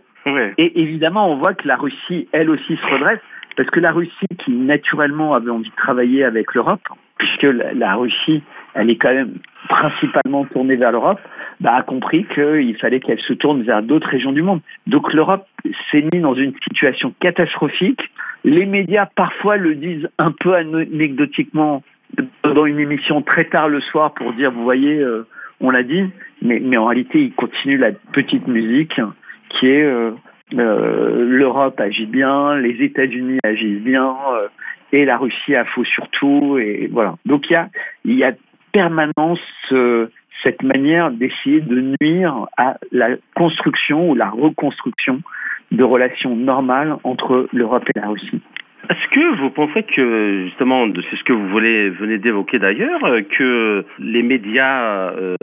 [0.59, 3.21] Et évidemment, on voit que la Russie, elle aussi, se redresse,
[3.57, 6.81] parce que la Russie, qui naturellement avait envie de travailler avec l'Europe,
[7.19, 8.43] puisque la, la Russie,
[8.75, 9.35] elle est quand même
[9.69, 11.21] principalement tournée vers l'Europe,
[11.61, 14.61] bah, a compris qu'il fallait qu'elle se tourne vers d'autres régions du monde.
[14.87, 15.47] Donc l'Europe
[15.91, 18.01] s'est mise dans une situation catastrophique.
[18.45, 21.83] Les médias parfois le disent un peu anecdotiquement
[22.45, 25.27] dans une émission très tard le soir pour dire, vous voyez, euh,
[25.63, 26.05] on l'a dit,
[26.43, 29.01] mais, en réalité, ils continuent la petite musique
[29.49, 30.11] qui est euh,
[30.55, 34.49] euh, l'Europe agit bien, les États-Unis agissent bien, euh,
[34.93, 37.15] et la Russie a faux surtout, et voilà.
[37.25, 37.69] Donc il y a,
[38.05, 38.33] il y a
[38.73, 39.41] permanence
[40.43, 45.23] cette manière d'essayer de nuire à la construction ou la reconstruction
[45.71, 48.43] de relations normales entre l'Europe et la Russie.
[48.91, 53.21] Est-ce que vous pensez que, justement, c'est ce que vous voulez, venez d'évoquer d'ailleurs, euh,
[53.23, 55.37] que les médias euh,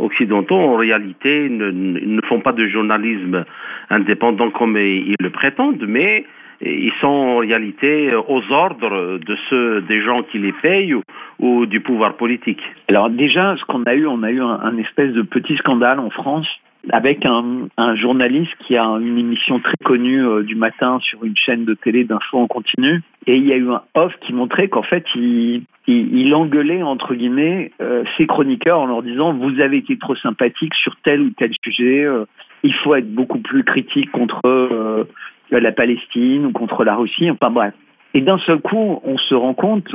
[0.00, 3.44] occidentaux, en réalité, ne, font pas de journalisme
[3.90, 6.24] indépendant comme ils le prétendent, mais
[6.60, 10.94] ils sont en réalité aux ordres de ceux des gens qui les payent
[11.38, 12.62] ou, du pouvoir politique?
[12.88, 16.10] Alors déjà, ce qu'on a eu, on a eu un espèce de petit scandale en
[16.10, 16.48] France
[16.90, 21.36] avec un, un journaliste qui a une émission très connue euh, du matin sur une
[21.36, 23.02] chaîne de télé d'infos en continu.
[23.26, 26.82] Et il y a eu un off qui montrait qu'en fait, il, il, il engueulait,
[26.82, 31.20] entre guillemets, euh, ses chroniqueurs en leur disant «Vous avez été trop sympathique sur tel
[31.20, 32.24] ou tel sujet, euh,
[32.62, 35.04] il faut être beaucoup plus critique contre euh,
[35.50, 37.74] la Palestine ou contre la Russie.» Enfin bref.
[38.14, 39.92] Et d'un seul coup, on se rend compte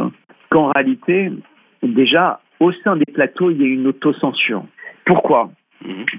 [0.50, 1.32] qu'en réalité,
[1.82, 4.66] déjà, au sein des plateaux, il y a une autocensure.
[5.06, 5.50] Pourquoi?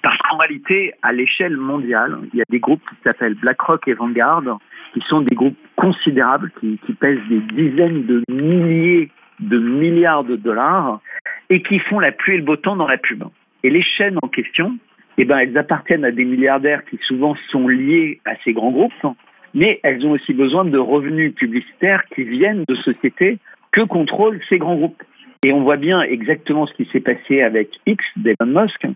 [0.03, 3.95] Parce qu'en réalité, à l'échelle mondiale, il y a des groupes qui s'appellent BlackRock et
[3.95, 4.59] Vanguard,
[4.95, 9.11] qui sont des groupes considérables, qui, qui pèsent des dizaines de milliers
[9.41, 11.01] de milliards de dollars,
[11.51, 13.25] et qui font la pluie et le beau temps dans la pub.
[13.65, 14.77] Et les chaînes en question,
[15.19, 19.07] eh ben, elles appartiennent à des milliardaires qui souvent sont liés à ces grands groupes,
[19.55, 23.39] mais elles ont aussi besoin de revenus publicitaires qui viennent de sociétés
[23.73, 25.03] que contrôlent ces grands groupes.
[25.45, 28.87] Et on voit bien exactement ce qui s'est passé avec X d'Elon Musk,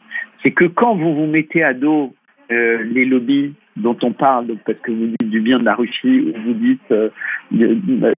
[0.46, 2.14] c'est que quand vous vous mettez à dos
[2.52, 5.74] euh, les lobbies dont on parle, donc parce que vous dites du bien de la
[5.74, 7.08] Russie ou vous dites euh,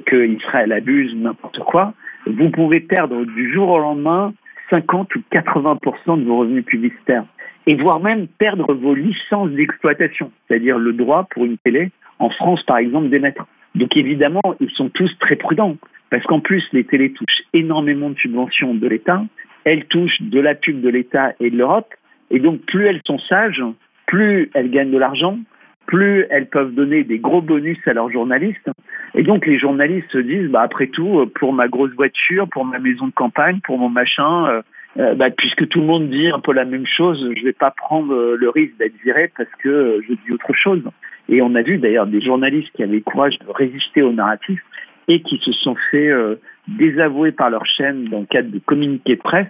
[0.05, 1.95] que Israël abuse n'importe quoi,
[2.27, 4.35] vous pouvez perdre du jour au lendemain
[4.69, 7.25] 50 ou 80% de vos revenus publicitaires.
[7.67, 12.63] Et voire même perdre vos licences d'exploitation, c'est-à-dire le droit pour une télé en France
[12.65, 13.47] par exemple d'émettre.
[13.75, 15.79] Donc évidemment, ils sont tous très prudents
[16.11, 19.25] parce qu'en plus les télés touchent énormément de subventions de l'État,
[19.65, 21.95] elles touchent de la pub de l'État et de l'Europe
[22.31, 23.63] et donc, plus elles sont sages,
[24.07, 25.39] plus elles gagnent de l'argent,
[25.87, 28.71] plus elles peuvent donner des gros bonus à leurs journalistes.
[29.15, 32.79] Et donc, les journalistes se disent, bah, après tout, pour ma grosse voiture, pour ma
[32.79, 34.63] maison de campagne, pour mon machin, euh,
[34.99, 37.71] euh, bah, puisque tout le monde dit un peu la même chose, je vais pas
[37.71, 40.83] prendre euh, le risque d'être viré parce que euh, je dis autre chose.
[41.29, 44.61] Et on a vu d'ailleurs des journalistes qui avaient le courage de résister au narratif
[45.07, 49.17] et qui se sont fait euh, désavouer par leur chaîne dans le cadre de communiqués
[49.17, 49.49] de presse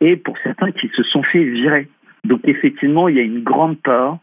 [0.00, 1.88] et pour certains qui se sont fait virer.
[2.24, 4.18] Donc effectivement, il y a une grande peur,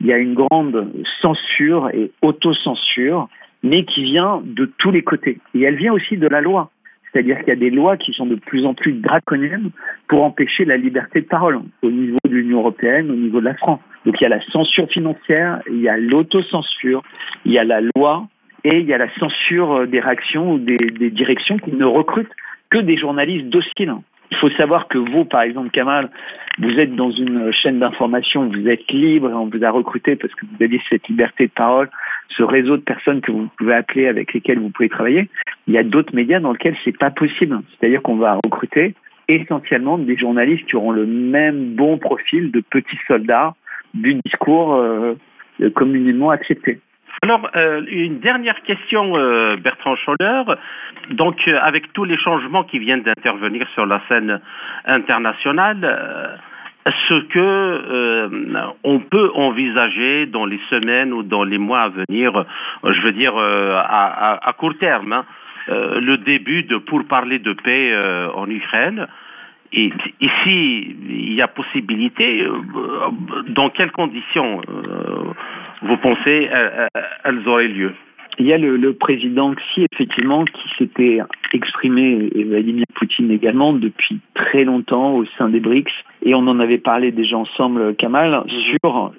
[0.00, 0.90] il y a une grande
[1.20, 3.28] censure et autocensure,
[3.62, 5.38] mais qui vient de tous les côtés.
[5.54, 6.70] Et elle vient aussi de la loi.
[7.12, 9.70] C'est-à-dire qu'il y a des lois qui sont de plus en plus draconiennes
[10.08, 13.54] pour empêcher la liberté de parole au niveau de l'Union européenne, au niveau de la
[13.54, 13.80] France.
[14.06, 17.02] Donc il y a la censure financière, il y a l'autocensure,
[17.44, 18.28] il y a la loi
[18.62, 22.32] et il y a la censure des réactions ou des, des directions qui ne recrutent
[22.70, 23.94] que des journalistes dociles.
[24.30, 26.10] Il faut savoir que vous, par exemple, Kamal,
[26.58, 30.46] vous êtes dans une chaîne d'information, vous êtes libre, on vous a recruté parce que
[30.46, 31.90] vous avez cette liberté de parole,
[32.36, 35.28] ce réseau de personnes que vous pouvez appeler, avec lesquelles vous pouvez travailler.
[35.66, 37.60] Il y a d'autres médias dans lesquels c'est pas possible.
[37.78, 38.94] C'est-à-dire qu'on va recruter
[39.28, 43.54] essentiellement des journalistes qui auront le même bon profil de petits soldats
[43.94, 45.14] du discours euh,
[45.74, 46.80] communément accepté.
[47.22, 50.42] Alors, euh, une dernière question, euh, Bertrand Scholler.
[51.10, 54.40] Donc, euh, avec tous les changements qui viennent d'intervenir sur la scène
[54.86, 61.88] internationale, euh, ce que on peut envisager dans les semaines ou dans les mois à
[61.90, 62.46] venir,
[62.84, 65.24] je veux dire à, court terme, hein,
[65.68, 67.94] le début de pourparler de paix
[68.34, 69.06] en Ukraine?
[69.74, 69.92] Et
[70.22, 72.48] ici, il y a possibilité.
[73.48, 74.62] dans quelles conditions
[75.82, 76.48] vous pensez
[77.24, 77.92] elles auraient lieu
[78.40, 81.18] il y a le, le, président Xi, effectivement, qui s'était
[81.52, 86.58] exprimé, et Vladimir Poutine également, depuis très longtemps au sein des BRICS, et on en
[86.58, 88.42] avait parlé déjà ensemble, Kamal,
[88.82, 89.12] sur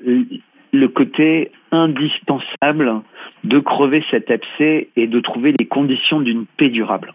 [0.74, 3.01] le côté indispensable
[3.43, 7.14] de crever cet abcès et de trouver les conditions d'une paix durable.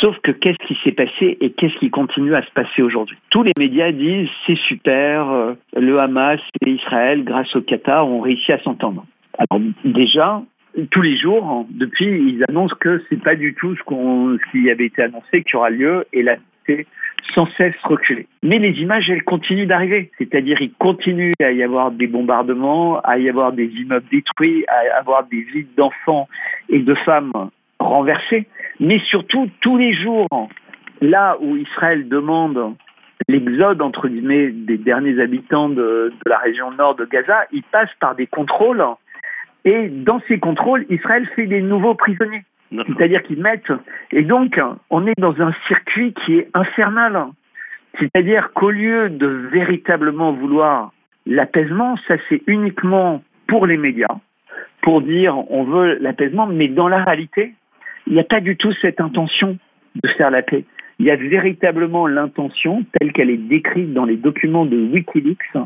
[0.00, 3.16] Sauf que qu'est-ce qui s'est passé et qu'est-ce qui continue à se passer aujourd'hui?
[3.30, 8.52] Tous les médias disent c'est super, le Hamas et Israël, grâce au Qatar, ont réussi
[8.52, 9.04] à s'entendre.
[9.38, 10.42] Alors déjà,
[10.90, 14.70] tous les jours, depuis, ils annoncent que c'est pas du tout ce, qu'on, ce qui
[14.70, 16.86] avait été annoncé qui aura lieu et là, c'est
[17.34, 18.26] sans cesse reculé.
[18.42, 20.10] Mais les images, elles continuent d'arriver.
[20.18, 24.98] C'est-à-dire, il continue à y avoir des bombardements, à y avoir des immeubles détruits, à
[24.98, 26.28] avoir des vies d'enfants
[26.68, 27.32] et de femmes
[27.78, 28.46] renversées.
[28.80, 30.28] Mais surtout, tous les jours,
[31.00, 32.74] là où Israël demande
[33.28, 37.90] l'exode, entre guillemets, des derniers habitants de, de la région nord de Gaza, il passe
[38.00, 38.84] par des contrôles
[39.64, 42.44] et dans ces contrôles, Israël fait des nouveaux prisonniers.
[42.70, 43.72] C'est-à-dire qu'ils mettent.
[44.10, 44.60] Et donc,
[44.90, 47.28] on est dans un circuit qui est infernal.
[47.98, 50.92] C'est-à-dire qu'au lieu de véritablement vouloir
[51.24, 54.16] l'apaisement, ça c'est uniquement pour les médias,
[54.82, 57.54] pour dire on veut l'apaisement, mais dans la réalité,
[58.06, 59.58] il n'y a pas du tout cette intention
[60.02, 60.64] de faire la paix.
[60.98, 65.56] Il y a véritablement l'intention, telle qu'elle est décrite dans les documents de Wikileaks,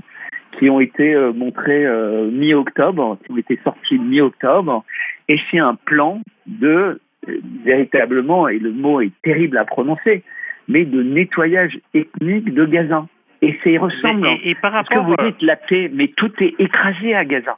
[0.58, 4.84] qui ont été euh, montrés euh, mi-octobre, qui ont été sortis mi-octobre,
[5.28, 10.22] et c'est un plan de euh, véritablement, et le mot est terrible à prononcer,
[10.66, 13.06] mais de nettoyage ethnique de Gaza.
[13.40, 14.26] Et ça y ressemble.
[14.26, 17.24] Et, et par rapport, Parce que vous dites la paix, mais tout est écrasé à
[17.24, 17.56] Gaza.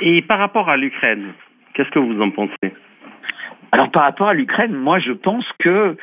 [0.00, 1.32] Et par rapport à l'Ukraine,
[1.74, 2.72] qu'est-ce que vous en pensez?
[3.72, 5.96] Alors par rapport à l'Ukraine, moi je pense que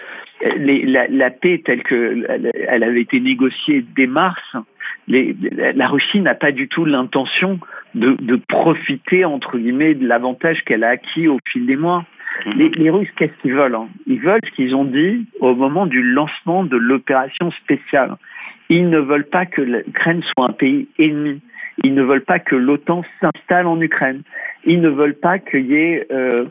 [0.57, 4.41] les, la, la, paix telle qu'elle elle avait été négociée dès mars,
[5.07, 5.35] les,
[5.75, 7.59] la Russie n'a pas du tout l'intention
[7.93, 12.05] de, de, profiter entre guillemets de l'avantage qu'elle a acquis au fil des mois.
[12.57, 13.87] Les, les Russes, qu'est-ce qu'ils veulent hein?
[14.07, 18.15] Ils veulent ce qu'ils ont dit au moment du lancement de l'opération spéciale.
[18.69, 21.39] Ils ne veulent pas que l'Ukraine soit un pays ennemi.
[21.83, 24.21] Ils ne veulent pas que l'OTAN s'installe en Ukraine.
[24.65, 26.45] Ils ne veulent pas qu'il y ait euh,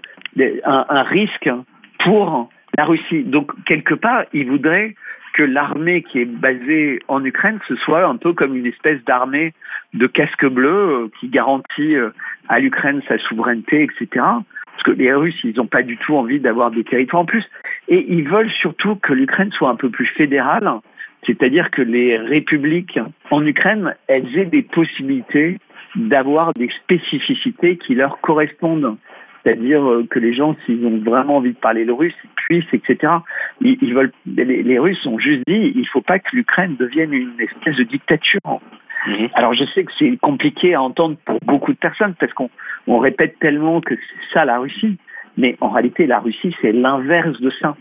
[0.64, 1.50] un, risque
[2.00, 3.24] pour la Russie.
[3.24, 4.94] Donc, quelque part, ils voudraient
[5.32, 9.52] que l'armée qui est basée en Ukraine, ce soit un peu comme une espèce d'armée
[9.92, 12.10] de casque bleu euh, qui garantit euh,
[12.48, 14.06] à l'Ukraine sa souveraineté, etc.
[14.14, 17.44] Parce que les Russes, ils n'ont pas du tout envie d'avoir des territoires en plus.
[17.88, 20.68] Et ils veulent surtout que l'Ukraine soit un peu plus fédérale,
[21.26, 22.98] c'est-à-dire que les républiques
[23.30, 25.58] en Ukraine, elles aient des possibilités
[25.96, 28.96] d'avoir des spécificités qui leur correspondent
[29.44, 33.12] c'est-à-dire que les gens, s'ils ont vraiment envie de parler le russe, ils puissent, etc.
[33.60, 36.76] Ils, ils veulent, les, les, Russes ont juste dit, il ne faut pas que l'Ukraine
[36.76, 38.40] devienne une espèce de dictature.
[39.06, 39.26] Mmh.
[39.34, 42.48] Alors je sais que c'est compliqué à entendre pour beaucoup de personnes parce qu'on
[42.86, 44.96] on répète tellement que c'est ça la Russie,
[45.36, 47.76] mais en réalité la Russie c'est l'inverse de ça.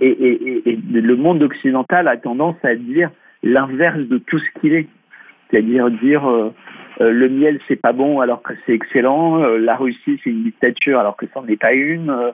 [0.00, 3.10] Et, le monde occidental a tendance à dire
[3.42, 4.86] l'inverse de tout ce qu'il est,
[5.50, 6.52] c'est-à-dire dire, euh,
[7.00, 10.44] euh, le miel c'est pas bon alors que c'est excellent, euh, la Russie c'est une
[10.44, 12.32] dictature alors que ça n'en est pas une,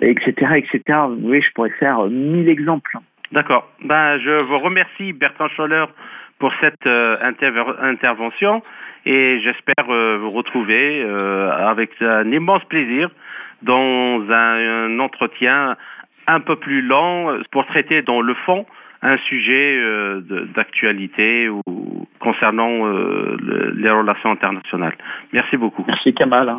[0.00, 0.98] etc., etc.
[1.08, 2.96] Vous voyez, je pourrais faire mille exemples.
[3.32, 3.68] D'accord.
[3.84, 5.84] Ben, je vous remercie Bertrand Scholler
[6.38, 7.50] pour cette inter
[7.80, 8.62] intervention
[9.04, 13.10] et j'espère vous retrouver avec un immense plaisir
[13.62, 15.76] dans un, entretien
[16.28, 18.66] un peu plus lent pour traiter dans le fond
[19.02, 19.80] un sujet
[20.54, 21.62] d'actualité ou
[22.20, 24.96] concernant les relations internationales.
[25.32, 25.84] Merci beaucoup.
[25.86, 26.54] Merci Kamal.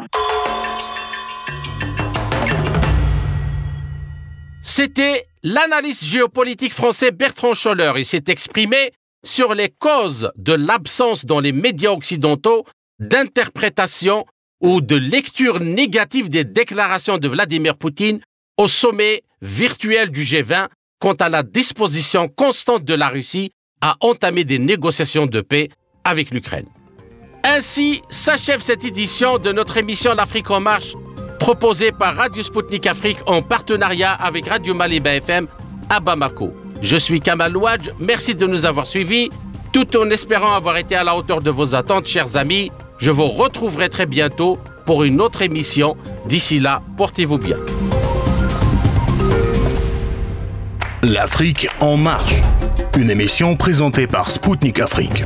[4.62, 7.92] C'était l'analyste géopolitique français Bertrand Scholler.
[7.98, 8.92] Il s'est exprimé
[9.24, 12.66] sur les causes de l'absence dans les médias occidentaux
[13.00, 14.26] d'interprétation
[14.62, 18.20] ou de lecture négative des déclarations de Vladimir Poutine
[18.58, 20.68] au sommet virtuel du G20
[21.00, 25.70] quant à la disposition constante de la Russie à entamer des négociations de paix
[26.04, 26.68] avec l'Ukraine.
[27.44, 30.96] Ainsi s'achève cette édition de notre émission L'Afrique en marche,
[31.40, 35.48] proposée par Radio Sputnik Afrique en partenariat avec Radio Maliba FM
[35.90, 36.54] à Bamako.
[36.82, 39.30] Je suis Kamal Ouadj, merci de nous avoir suivis,
[39.72, 42.72] tout en espérant avoir été à la hauteur de vos attentes, chers amis.
[42.98, 45.96] Je vous retrouverai très bientôt pour une autre émission.
[46.26, 47.58] D'ici là, portez-vous bien.
[51.02, 52.36] L'Afrique en marche,
[52.98, 55.24] une émission présentée par Spoutnik Afrique.